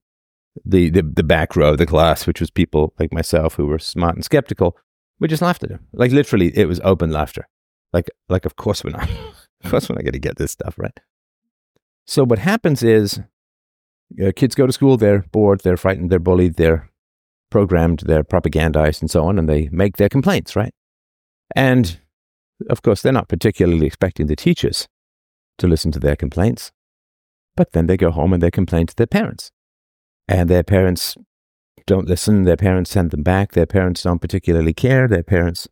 the, 0.64 0.88
the, 0.88 1.02
the 1.02 1.22
back 1.22 1.54
row 1.54 1.72
of 1.72 1.78
the 1.78 1.86
class, 1.86 2.26
which 2.26 2.40
was 2.40 2.50
people 2.50 2.94
like 2.98 3.12
myself 3.12 3.54
who 3.54 3.66
were 3.66 3.78
smart 3.78 4.14
and 4.14 4.24
skeptical, 4.24 4.76
we 5.20 5.28
just 5.28 5.42
laughed 5.42 5.64
at 5.64 5.70
him. 5.70 5.86
Like 5.92 6.12
literally, 6.12 6.56
it 6.56 6.66
was 6.66 6.80
open 6.80 7.10
laughter. 7.10 7.48
Like, 7.92 8.10
like 8.28 8.44
of 8.44 8.56
course 8.56 8.84
we're 8.84 8.90
not. 8.90 9.08
of 9.64 9.70
course 9.70 9.88
we're 9.88 9.94
not 9.94 10.04
going 10.04 10.12
to 10.12 10.18
get 10.18 10.36
this 10.36 10.52
stuff 10.52 10.78
right. 10.78 10.98
So 12.06 12.24
what 12.24 12.38
happens 12.38 12.82
is, 12.82 13.20
uh, 14.22 14.30
kids 14.36 14.54
go 14.54 14.66
to 14.66 14.72
school, 14.72 14.96
they're 14.96 15.24
bored, 15.32 15.60
they're 15.60 15.76
frightened, 15.76 16.10
they're 16.10 16.18
bullied, 16.18 16.54
they're 16.54 16.90
programmed, 17.50 18.04
they're 18.06 18.22
propagandized, 18.22 19.00
and 19.00 19.10
so 19.10 19.24
on, 19.24 19.38
and 19.38 19.48
they 19.48 19.68
make 19.72 19.96
their 19.96 20.08
complaints, 20.08 20.54
right? 20.54 20.72
And 21.54 21.98
of 22.70 22.82
course, 22.82 23.02
they're 23.02 23.12
not 23.12 23.28
particularly 23.28 23.86
expecting 23.86 24.26
the 24.26 24.36
teachers 24.36 24.88
to 25.58 25.66
listen 25.66 25.90
to 25.92 25.98
their 25.98 26.16
complaints. 26.16 26.72
But 27.56 27.72
then 27.72 27.86
they 27.86 27.96
go 27.96 28.10
home 28.10 28.32
and 28.32 28.42
they 28.42 28.50
complain 28.50 28.86
to 28.86 28.96
their 28.96 29.06
parents. 29.06 29.50
And 30.28 30.50
their 30.50 30.62
parents 30.62 31.16
don't 31.86 32.08
listen. 32.08 32.44
Their 32.44 32.56
parents 32.56 32.90
send 32.90 33.10
them 33.10 33.22
back. 33.22 33.52
Their 33.52 33.66
parents 33.66 34.02
don't 34.02 34.20
particularly 34.20 34.74
care. 34.74 35.06
Their 35.06 35.22
parents 35.22 35.68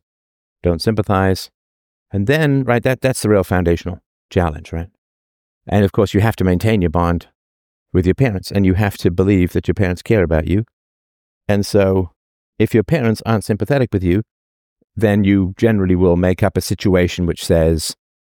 don't 0.63 0.81
sympathize. 0.81 1.49
And 2.11 2.27
then, 2.27 2.63
right, 2.63 2.83
that, 2.83 3.01
that's 3.01 3.21
the 3.21 3.29
real 3.29 3.43
foundational 3.43 3.99
challenge, 4.29 4.71
right? 4.71 4.89
And 5.67 5.83
of 5.83 5.91
course, 5.91 6.13
you 6.13 6.21
have 6.21 6.35
to 6.37 6.43
maintain 6.43 6.81
your 6.81 6.89
bond 6.89 7.27
with 7.91 8.05
your 8.05 8.15
parents 8.15 8.51
and 8.51 8.65
you 8.65 8.75
have 8.75 8.97
to 8.97 9.11
believe 9.11 9.53
that 9.53 9.67
your 9.67 9.75
parents 9.75 10.01
care 10.01 10.23
about 10.23 10.47
you. 10.47 10.65
And 11.47 11.65
so, 11.65 12.11
if 12.57 12.73
your 12.73 12.83
parents 12.83 13.21
aren't 13.25 13.43
sympathetic 13.43 13.89
with 13.91 14.03
you, 14.03 14.23
then 14.95 15.23
you 15.23 15.53
generally 15.57 15.95
will 15.95 16.15
make 16.15 16.41
up 16.41 16.55
a 16.55 16.61
situation 16.61 17.25
which 17.25 17.43
says, 17.43 17.95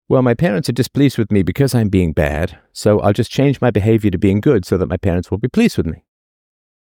well, 0.08 0.22
my 0.22 0.36
parents 0.36 0.70
are 0.70 0.74
displeased 0.74 1.18
with 1.18 1.32
me 1.32 1.42
because 1.42 1.76
I'm 1.76 1.90
being 1.90 2.14
bad, 2.14 2.60
so 2.72 3.00
I'll 3.00 3.12
just 3.12 3.32
change 3.32 3.60
my 3.60 3.72
behavior 3.72 4.12
to 4.12 4.18
being 4.18 4.40
good 4.40 4.64
so 4.64 4.78
that 4.78 4.88
my 4.88 4.98
parents 4.98 5.32
will 5.32 5.40
be 5.40 5.48
pleased 5.48 5.78
with 5.78 5.88
me. 5.88 6.06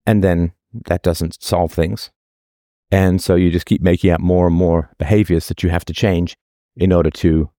And 0.06 0.22
then 0.22 0.52
that 0.72 1.02
doesn't 1.02 1.42
solve 1.42 1.72
things. 1.72 2.10
And 2.90 3.20
so 3.22 3.34
you 3.34 3.50
just 3.50 3.66
keep 3.66 3.82
making 3.82 4.10
up 4.10 4.20
more 4.20 4.46
and 4.46 4.56
more 4.56 4.90
behaviors 4.98 5.48
that 5.48 5.62
you 5.62 5.70
have 5.70 5.84
to 5.86 5.92
change 5.92 6.36
in 6.76 6.92
order 6.92 7.10
to 7.10 7.50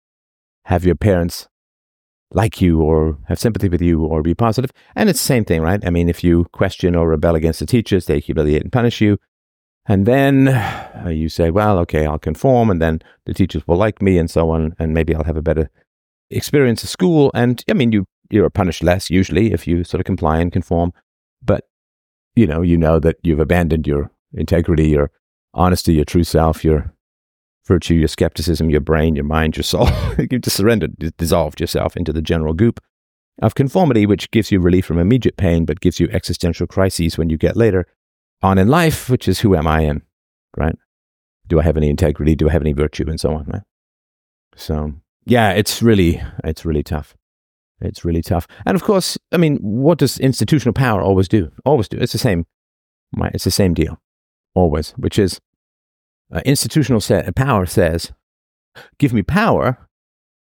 have 0.65 0.85
your 0.85 0.95
parents 0.95 1.47
like 2.31 2.61
you 2.61 2.81
or 2.81 3.17
have 3.27 3.39
sympathy 3.39 3.69
with 3.69 3.81
you 3.81 4.03
or 4.03 4.21
be 4.21 4.35
positive. 4.35 4.71
And 4.95 5.09
it's 5.09 5.19
the 5.19 5.25
same 5.25 5.45
thing, 5.45 5.61
right? 5.61 5.83
I 5.85 5.89
mean, 5.89 6.09
if 6.09 6.23
you 6.23 6.45
question 6.51 6.95
or 6.95 7.07
rebel 7.07 7.35
against 7.35 7.59
the 7.59 7.65
teachers, 7.65 8.05
they 8.05 8.19
humiliate 8.19 8.63
and 8.63 8.71
punish 8.71 9.01
you. 9.01 9.17
And 9.85 10.05
then 10.05 10.47
uh, 10.47 11.09
you 11.11 11.29
say, 11.29 11.49
well, 11.49 11.79
okay, 11.79 12.05
I'll 12.05 12.19
conform, 12.19 12.69
and 12.69 12.79
then 12.79 13.01
the 13.25 13.33
teachers 13.33 13.67
will 13.67 13.77
like 13.77 14.03
me, 14.03 14.19
and 14.19 14.29
so 14.29 14.51
on, 14.51 14.75
and 14.77 14.93
maybe 14.93 15.15
I'll 15.15 15.23
have 15.23 15.37
a 15.37 15.41
better 15.41 15.71
experience 16.29 16.83
at 16.83 16.91
school. 16.91 17.31
And 17.33 17.63
I 17.67 17.73
mean, 17.73 17.91
you 17.91 18.05
you're 18.29 18.49
punished 18.51 18.83
less 18.83 19.09
usually 19.09 19.51
if 19.51 19.65
you 19.65 19.83
sort 19.83 19.99
of 19.99 20.05
comply 20.05 20.39
and 20.39 20.51
conform, 20.51 20.93
you 22.39 22.47
know, 22.47 22.61
you 22.61 22.77
know 22.77 22.99
that 22.99 23.17
you've 23.21 23.41
abandoned 23.41 23.85
your 23.85 24.09
integrity, 24.33 24.87
your 24.87 25.11
honesty, 25.53 25.93
your 25.93 26.05
true 26.05 26.23
self, 26.23 26.63
your 26.63 26.93
virtue, 27.65 27.95
your 27.95 28.07
skepticism, 28.07 28.69
your 28.69 28.79
brain, 28.79 29.13
your 29.13 29.25
mind, 29.25 29.57
your 29.57 29.63
soul. 29.63 29.89
You've 30.17 30.41
just 30.41 30.55
surrendered, 30.55 31.17
dissolved 31.17 31.59
yourself 31.59 31.97
into 31.97 32.13
the 32.13 32.21
general 32.21 32.53
goop 32.53 32.79
of 33.41 33.55
conformity, 33.55 34.05
which 34.05 34.31
gives 34.31 34.51
you 34.51 34.59
relief 34.61 34.85
from 34.85 34.99
immediate 34.99 35.35
pain, 35.35 35.65
but 35.65 35.81
gives 35.81 35.99
you 35.99 36.07
existential 36.11 36.65
crises 36.65 37.17
when 37.17 37.29
you 37.29 37.37
get 37.37 37.57
later 37.57 37.85
on 38.41 38.57
in 38.57 38.69
life, 38.69 39.09
which 39.09 39.27
is 39.27 39.41
who 39.41 39.55
am 39.55 39.67
I 39.67 39.81
in, 39.81 40.01
right? 40.57 40.75
Do 41.45 41.59
I 41.59 41.63
have 41.63 41.77
any 41.77 41.89
integrity? 41.89 42.35
Do 42.35 42.47
I 42.47 42.53
have 42.53 42.61
any 42.61 42.73
virtue, 42.73 43.05
and 43.09 43.19
so 43.19 43.33
on, 43.33 43.45
right? 43.47 43.63
So 44.55 44.93
yeah, 45.25 45.51
it's 45.51 45.81
really 45.81 46.21
it's 46.43 46.63
really 46.63 46.83
tough. 46.83 47.15
It's 47.81 48.03
really 48.03 48.21
tough. 48.21 48.47
And 48.65 48.75
of 48.75 48.83
course, 48.83 49.17
I 49.31 49.37
mean, 49.37 49.57
what 49.57 49.97
does 49.97 50.19
institutional 50.19 50.73
power 50.73 51.01
always 51.01 51.27
do? 51.27 51.51
Always 51.65 51.87
do. 51.87 51.97
It's 51.97 52.11
the 52.11 52.17
same. 52.17 52.45
It's 53.33 53.45
the 53.45 53.51
same 53.51 53.73
deal, 53.73 54.01
always. 54.53 54.91
Which 54.91 55.17
is, 55.17 55.39
uh, 56.31 56.41
institutional 56.45 57.01
set, 57.01 57.33
power 57.35 57.65
says, 57.65 58.11
"Give 58.97 59.13
me 59.13 59.23
power, 59.23 59.89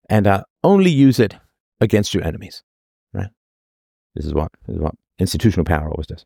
and 0.10 0.28
I'll 0.28 0.46
only 0.64 0.92
use 0.92 1.20
it 1.20 1.36
against 1.80 2.14
your 2.14 2.24
enemies." 2.24 2.64
Right. 3.14 3.30
This 4.16 4.26
is 4.26 4.34
what 4.34 4.52
this 4.66 4.76
is 4.76 4.82
what 4.82 4.96
institutional 5.20 5.66
power 5.66 5.90
always 5.90 6.08
does. 6.08 6.26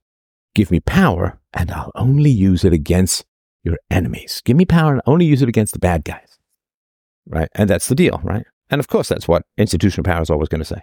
Give 0.55 0.71
me 0.71 0.79
power, 0.79 1.39
and 1.53 1.71
I'll 1.71 1.91
only 1.95 2.31
use 2.31 2.65
it 2.65 2.73
against 2.73 3.25
your 3.63 3.77
enemies. 3.89 4.41
Give 4.43 4.57
me 4.57 4.65
power, 4.65 4.93
and 4.93 5.01
only 5.05 5.25
use 5.25 5.41
it 5.41 5.49
against 5.49 5.73
the 5.73 5.79
bad 5.79 6.03
guys. 6.03 6.39
Right? 7.27 7.49
And 7.53 7.69
that's 7.69 7.87
the 7.87 7.95
deal, 7.95 8.19
right? 8.23 8.45
And 8.69 8.79
of 8.79 8.87
course, 8.87 9.09
that's 9.09 9.27
what 9.27 9.43
institutional 9.57 10.03
power 10.03 10.21
is 10.21 10.29
always 10.29 10.49
going 10.49 10.59
to 10.61 10.65
say. 10.65 10.81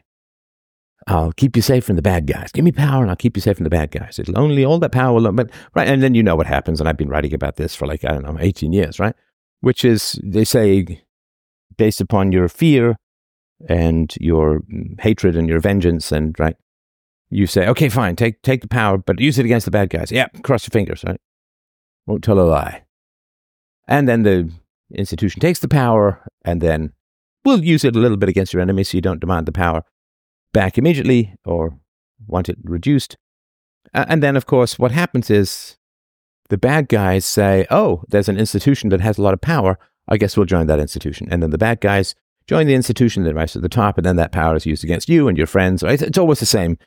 I'll 1.09 1.33
keep 1.33 1.57
you 1.57 1.63
safe 1.63 1.85
from 1.85 1.97
the 1.97 2.03
bad 2.03 2.27
guys. 2.27 2.53
Give 2.53 2.65
me 2.65 2.73
power 2.73 3.03
and 3.03 3.11
I'll 3.11 3.17
keep 3.17 3.37
you 3.37 3.41
safe 3.41 3.57
from 3.57 3.65
the 3.65 3.71
bad 3.71 3.91
guys. 3.91 4.19
It'll 4.19 4.39
only, 4.39 4.65
all 4.65 4.79
that 4.79 4.93
power 4.93 5.15
will, 5.15 5.33
but, 5.33 5.51
right. 5.75 5.89
And 5.89 6.03
then 6.03 6.15
you 6.15 6.23
know 6.23 6.37
what 6.37 6.47
happens. 6.47 6.81
And 6.81 6.89
I've 6.89 6.97
been 6.97 7.09
writing 7.09 7.35
about 7.35 7.57
this 7.57 7.75
for 7.75 7.87
like, 7.87 8.05
I 8.05 8.09
don't 8.13 8.23
know, 8.23 8.37
18 8.39 8.73
years, 8.73 9.01
right? 9.01 9.15
Which 9.61 9.85
is, 9.85 10.21
they 10.23 10.45
say, 10.45 11.03
based 11.77 12.01
upon 12.01 12.33
your 12.33 12.49
fear 12.49 12.97
and 13.69 14.15
your 14.21 14.61
mm, 14.61 15.01
hatred 15.01 15.35
and 15.35 15.49
your 15.49 15.61
vengeance 15.61 16.13
and, 16.13 16.39
right? 16.39 16.57
you 17.31 17.47
say, 17.47 17.67
okay, 17.69 17.89
fine, 17.89 18.17
take 18.17 18.43
take 18.43 18.63
the 18.63 18.69
power, 18.69 18.99
but 18.99 19.21
use 19.21 19.39
it 19.39 19.45
against 19.45 19.65
the 19.65 19.71
bad 19.71 19.91
guys. 19.91 20.11
Yeah, 20.11 20.29
cross 20.43 20.65
your 20.65 20.71
fingers, 20.71 21.05
right? 21.05 21.21
Won't 22.07 22.25
tell 22.25 22.39
a 22.39 22.43
lie. 22.43 22.85
And 23.87 24.09
then 24.09 24.23
the 24.23 24.51
institution 24.95 25.41
takes 25.41 25.59
the 25.59 25.69
power, 25.69 26.27
and 26.45 26.61
then 26.61 26.93
we'll 27.45 27.63
use 27.65 27.85
it 27.85 27.97
a 27.97 27.99
little 27.99 28.17
bit 28.17 28.29
against 28.29 28.53
your 28.53 28.63
enemy, 28.63 28.85
so 28.85 28.97
you 28.97 29.03
don't 29.03 29.21
demand 29.21 29.47
the 29.47 29.53
power 29.53 29.85
back 30.53 30.79
immediately 30.79 31.35
or 31.45 31.79
want 32.27 32.49
it 32.49 32.59
reduced. 32.63 33.17
And 33.95 34.23
then, 34.23 34.37
of 34.37 34.47
course, 34.47 34.79
what 34.79 34.93
happens 34.93 35.31
is 35.31 35.77
the 36.49 36.59
bad 36.59 36.89
guys 36.89 37.25
say, 37.25 37.67
oh, 37.71 38.05
there's 38.09 38.29
an 38.29 38.39
institution 38.39 38.91
that 38.91 39.01
has 39.01 39.19
a 39.19 39.23
lot 39.23 39.35
of 39.35 39.41
power. 39.41 39.79
I 40.09 40.17
guess 40.17 40.37
we'll 40.37 40.47
join 40.47 40.67
that 40.67 40.81
institution. 40.81 41.29
And 41.31 41.43
then 41.43 41.51
the 41.51 41.59
bad 41.59 41.81
guys 41.81 42.15
join 42.47 42.67
the 42.67 42.75
institution 42.75 43.25
that 43.25 43.35
rises 43.35 43.53
to 43.53 43.61
the 43.61 43.69
top, 43.69 43.99
and 43.99 44.05
then 44.05 44.17
that 44.17 44.33
power 44.33 44.57
is 44.57 44.67
used 44.67 44.83
against 44.83 45.09
you 45.09 45.29
and 45.29 45.37
your 45.37 45.47
friends. 45.47 45.83
Right? 45.83 46.01
It's 46.01 46.19
always 46.19 46.41
the 46.41 46.47
same. 46.47 46.79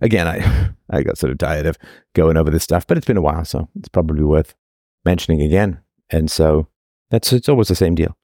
Again, 0.00 0.28
I 0.28 0.70
I 0.90 1.02
got 1.02 1.18
sort 1.18 1.32
of 1.32 1.38
tired 1.38 1.66
of 1.66 1.78
going 2.14 2.36
over 2.36 2.50
this 2.50 2.62
stuff, 2.62 2.86
but 2.86 2.96
it's 2.96 3.06
been 3.06 3.16
a 3.16 3.22
while, 3.22 3.44
so 3.44 3.68
it's 3.74 3.88
probably 3.88 4.22
worth 4.22 4.54
mentioning 5.04 5.40
again. 5.42 5.80
And 6.10 6.30
so 6.30 6.68
that's 7.10 7.32
it's 7.32 7.48
always 7.48 7.68
the 7.68 7.74
same 7.74 7.94
deal. 7.94 8.16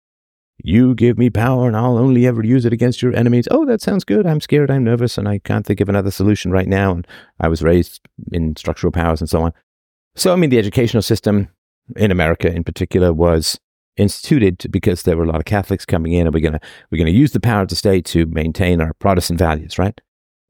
You 0.64 0.94
give 0.94 1.18
me 1.18 1.28
power, 1.28 1.66
and 1.66 1.76
I'll 1.76 1.98
only 1.98 2.26
ever 2.26 2.44
use 2.44 2.64
it 2.64 2.72
against 2.72 3.02
your 3.02 3.14
enemies. 3.16 3.48
Oh, 3.50 3.64
that 3.66 3.80
sounds 3.80 4.04
good. 4.04 4.26
I'm 4.26 4.40
scared. 4.40 4.70
I'm 4.70 4.84
nervous, 4.84 5.18
and 5.18 5.28
I 5.28 5.38
can't 5.38 5.66
think 5.66 5.80
of 5.80 5.88
another 5.88 6.10
solution 6.10 6.52
right 6.52 6.68
now. 6.68 6.92
And 6.92 7.06
I 7.40 7.48
was 7.48 7.62
raised 7.62 8.00
in 8.30 8.54
structural 8.56 8.92
powers 8.92 9.20
and 9.20 9.28
so 9.28 9.42
on. 9.42 9.52
So, 10.14 10.32
I 10.32 10.36
mean, 10.36 10.50
the 10.50 10.58
educational 10.58 11.02
system 11.02 11.48
in 11.96 12.10
America, 12.10 12.52
in 12.52 12.62
particular, 12.62 13.12
was 13.12 13.58
instituted 13.96 14.70
because 14.70 15.02
there 15.02 15.16
were 15.16 15.24
a 15.24 15.28
lot 15.28 15.40
of 15.40 15.46
Catholics 15.46 15.84
coming 15.84 16.12
in, 16.12 16.26
and 16.26 16.34
we're 16.34 16.40
gonna 16.40 16.60
we're 16.90 16.98
gonna 16.98 17.10
use 17.10 17.32
the 17.32 17.40
power 17.40 17.62
of 17.62 17.68
the 17.68 17.76
state 17.76 18.04
to 18.06 18.26
maintain 18.26 18.80
our 18.80 18.94
Protestant 18.94 19.38
values, 19.38 19.78
right? 19.78 20.00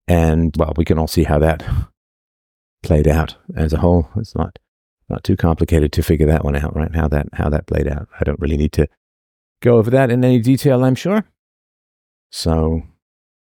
And 0.08 0.54
well, 0.58 0.74
we 0.76 0.84
can 0.84 0.98
all 0.98 1.06
see 1.06 1.24
how 1.24 1.38
that 1.38 1.64
played 2.82 3.08
out 3.08 3.36
as 3.56 3.72
a 3.72 3.78
whole. 3.78 4.08
It's 4.16 4.34
not 4.34 4.58
not 5.08 5.24
too 5.24 5.36
complicated 5.36 5.92
to 5.92 6.02
figure 6.02 6.26
that 6.26 6.44
one 6.44 6.56
out, 6.56 6.76
right? 6.76 6.94
How 6.94 7.08
that 7.08 7.28
how 7.32 7.48
that 7.48 7.66
played 7.66 7.88
out. 7.88 8.08
I 8.20 8.24
don't 8.24 8.40
really 8.40 8.56
need 8.56 8.72
to 8.72 8.86
go 9.62 9.78
over 9.78 9.90
that 9.90 10.10
in 10.10 10.22
any 10.24 10.40
detail, 10.40 10.84
I'm 10.84 10.94
sure. 10.94 11.24
So, 12.30 12.82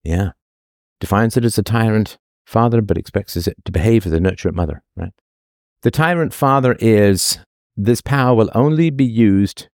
yeah, 0.04 0.30
defines 1.00 1.36
it 1.36 1.44
as 1.44 1.58
a 1.58 1.62
tyrant 1.62 2.18
father, 2.46 2.80
but 2.82 2.98
expects 2.98 3.36
it 3.36 3.56
to 3.64 3.72
behave 3.72 4.06
as 4.06 4.12
a 4.12 4.18
nurturant 4.18 4.54
mother, 4.54 4.82
right? 4.96 5.12
The 5.82 5.90
tyrant 5.90 6.32
father 6.32 6.76
is 6.78 7.38
this 7.76 8.00
power 8.00 8.34
will 8.34 8.50
only 8.54 8.90
be 8.90 9.04
used 9.04 9.68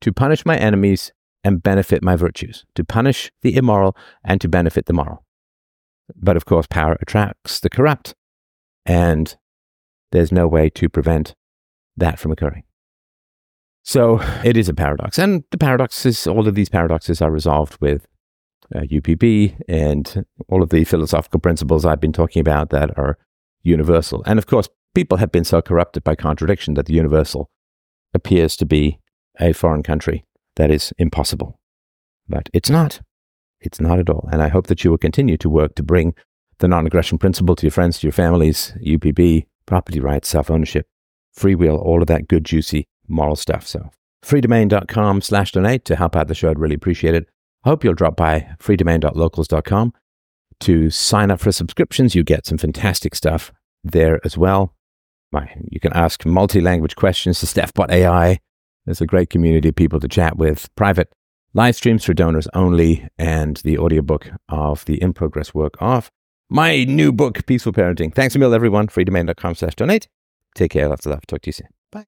to 0.00 0.12
punish 0.12 0.46
my 0.46 0.56
enemies 0.56 1.12
and 1.44 1.62
benefit 1.62 2.02
my 2.02 2.16
virtues, 2.16 2.64
to 2.74 2.84
punish 2.84 3.30
the 3.42 3.56
immoral 3.56 3.96
and 4.24 4.40
to 4.40 4.48
benefit 4.48 4.86
the 4.86 4.92
moral. 4.92 5.24
But 6.14 6.36
of 6.36 6.44
course, 6.44 6.66
power 6.66 6.96
attracts 7.00 7.60
the 7.60 7.70
corrupt, 7.70 8.14
and 8.84 9.36
there's 10.12 10.32
no 10.32 10.46
way 10.46 10.70
to 10.70 10.88
prevent 10.88 11.34
that 11.96 12.18
from 12.18 12.32
occurring. 12.32 12.64
So 13.86 14.20
it 14.42 14.56
is 14.56 14.68
a 14.68 14.74
paradox. 14.74 15.16
And 15.16 15.44
the 15.52 15.58
paradox 15.58 16.04
is 16.04 16.26
all 16.26 16.48
of 16.48 16.56
these 16.56 16.68
paradoxes 16.68 17.22
are 17.22 17.30
resolved 17.30 17.80
with 17.80 18.08
uh, 18.74 18.80
UPB 18.80 19.60
and 19.68 20.26
all 20.48 20.60
of 20.60 20.70
the 20.70 20.82
philosophical 20.82 21.38
principles 21.38 21.84
I've 21.84 22.00
been 22.00 22.12
talking 22.12 22.40
about 22.40 22.70
that 22.70 22.98
are 22.98 23.16
universal. 23.62 24.24
And 24.26 24.40
of 24.40 24.46
course, 24.48 24.68
people 24.92 25.18
have 25.18 25.30
been 25.30 25.44
so 25.44 25.62
corrupted 25.62 26.02
by 26.02 26.16
contradiction 26.16 26.74
that 26.74 26.86
the 26.86 26.94
universal 26.94 27.48
appears 28.12 28.56
to 28.56 28.66
be 28.66 28.98
a 29.38 29.52
foreign 29.52 29.84
country 29.84 30.24
that 30.56 30.72
is 30.72 30.92
impossible. 30.98 31.60
But 32.28 32.50
it's 32.52 32.68
not. 32.68 33.02
It's 33.60 33.80
not 33.80 34.00
at 34.00 34.10
all. 34.10 34.28
And 34.32 34.42
I 34.42 34.48
hope 34.48 34.66
that 34.66 34.82
you 34.82 34.90
will 34.90 34.98
continue 34.98 35.36
to 35.36 35.48
work 35.48 35.76
to 35.76 35.84
bring 35.84 36.12
the 36.58 36.66
non 36.66 36.88
aggression 36.88 37.18
principle 37.18 37.54
to 37.54 37.66
your 37.66 37.70
friends, 37.70 38.00
to 38.00 38.08
your 38.08 38.12
families, 38.12 38.74
UPB, 38.84 39.46
property 39.64 40.00
rights, 40.00 40.26
self 40.26 40.50
ownership, 40.50 40.88
free 41.32 41.54
will, 41.54 41.76
all 41.76 42.00
of 42.02 42.08
that 42.08 42.26
good, 42.26 42.44
juicy 42.44 42.88
moral 43.08 43.36
stuff. 43.36 43.66
So 43.66 43.90
freedomain.com 44.24 45.20
slash 45.20 45.52
donate 45.52 45.84
to 45.86 45.96
help 45.96 46.16
out 46.16 46.28
the 46.28 46.34
show. 46.34 46.50
I'd 46.50 46.58
really 46.58 46.74
appreciate 46.74 47.14
it. 47.14 47.28
I 47.64 47.70
hope 47.70 47.84
you'll 47.84 47.94
drop 47.94 48.16
by 48.16 48.48
freedomain.locals.com 48.58 49.92
to 50.60 50.90
sign 50.90 51.30
up 51.30 51.40
for 51.40 51.52
subscriptions. 51.52 52.14
You 52.14 52.24
get 52.24 52.46
some 52.46 52.58
fantastic 52.58 53.14
stuff 53.14 53.52
there 53.84 54.20
as 54.24 54.38
well. 54.38 54.74
You 55.70 55.80
can 55.80 55.92
ask 55.92 56.24
multi 56.24 56.62
language 56.62 56.96
questions 56.96 57.40
to 57.40 57.46
StephBot 57.46 57.90
AI. 57.90 58.38
There's 58.86 59.02
a 59.02 59.06
great 59.06 59.28
community 59.28 59.68
of 59.68 59.76
people 59.76 60.00
to 60.00 60.08
chat 60.08 60.38
with, 60.38 60.74
private 60.76 61.12
live 61.52 61.76
streams 61.76 62.04
for 62.04 62.14
donors 62.14 62.48
only, 62.54 63.06
and 63.18 63.58
the 63.58 63.76
audiobook 63.76 64.30
of 64.48 64.84
the 64.86 65.02
in 65.02 65.12
progress 65.12 65.52
work 65.52 65.74
of 65.78 66.10
my 66.48 66.84
new 66.84 67.12
book, 67.12 67.44
Peaceful 67.46 67.72
Parenting. 67.72 68.14
Thanks 68.14 68.34
a 68.36 68.38
mil, 68.38 68.54
everyone. 68.54 68.86
Freedomain.com 68.86 69.56
slash 69.56 69.74
donate. 69.74 70.08
Take 70.54 70.70
care. 70.70 70.88
Lots 70.88 71.04
of 71.06 71.10
love. 71.10 71.26
Talk 71.26 71.42
to 71.42 71.48
you 71.48 71.52
soon. 71.52 71.75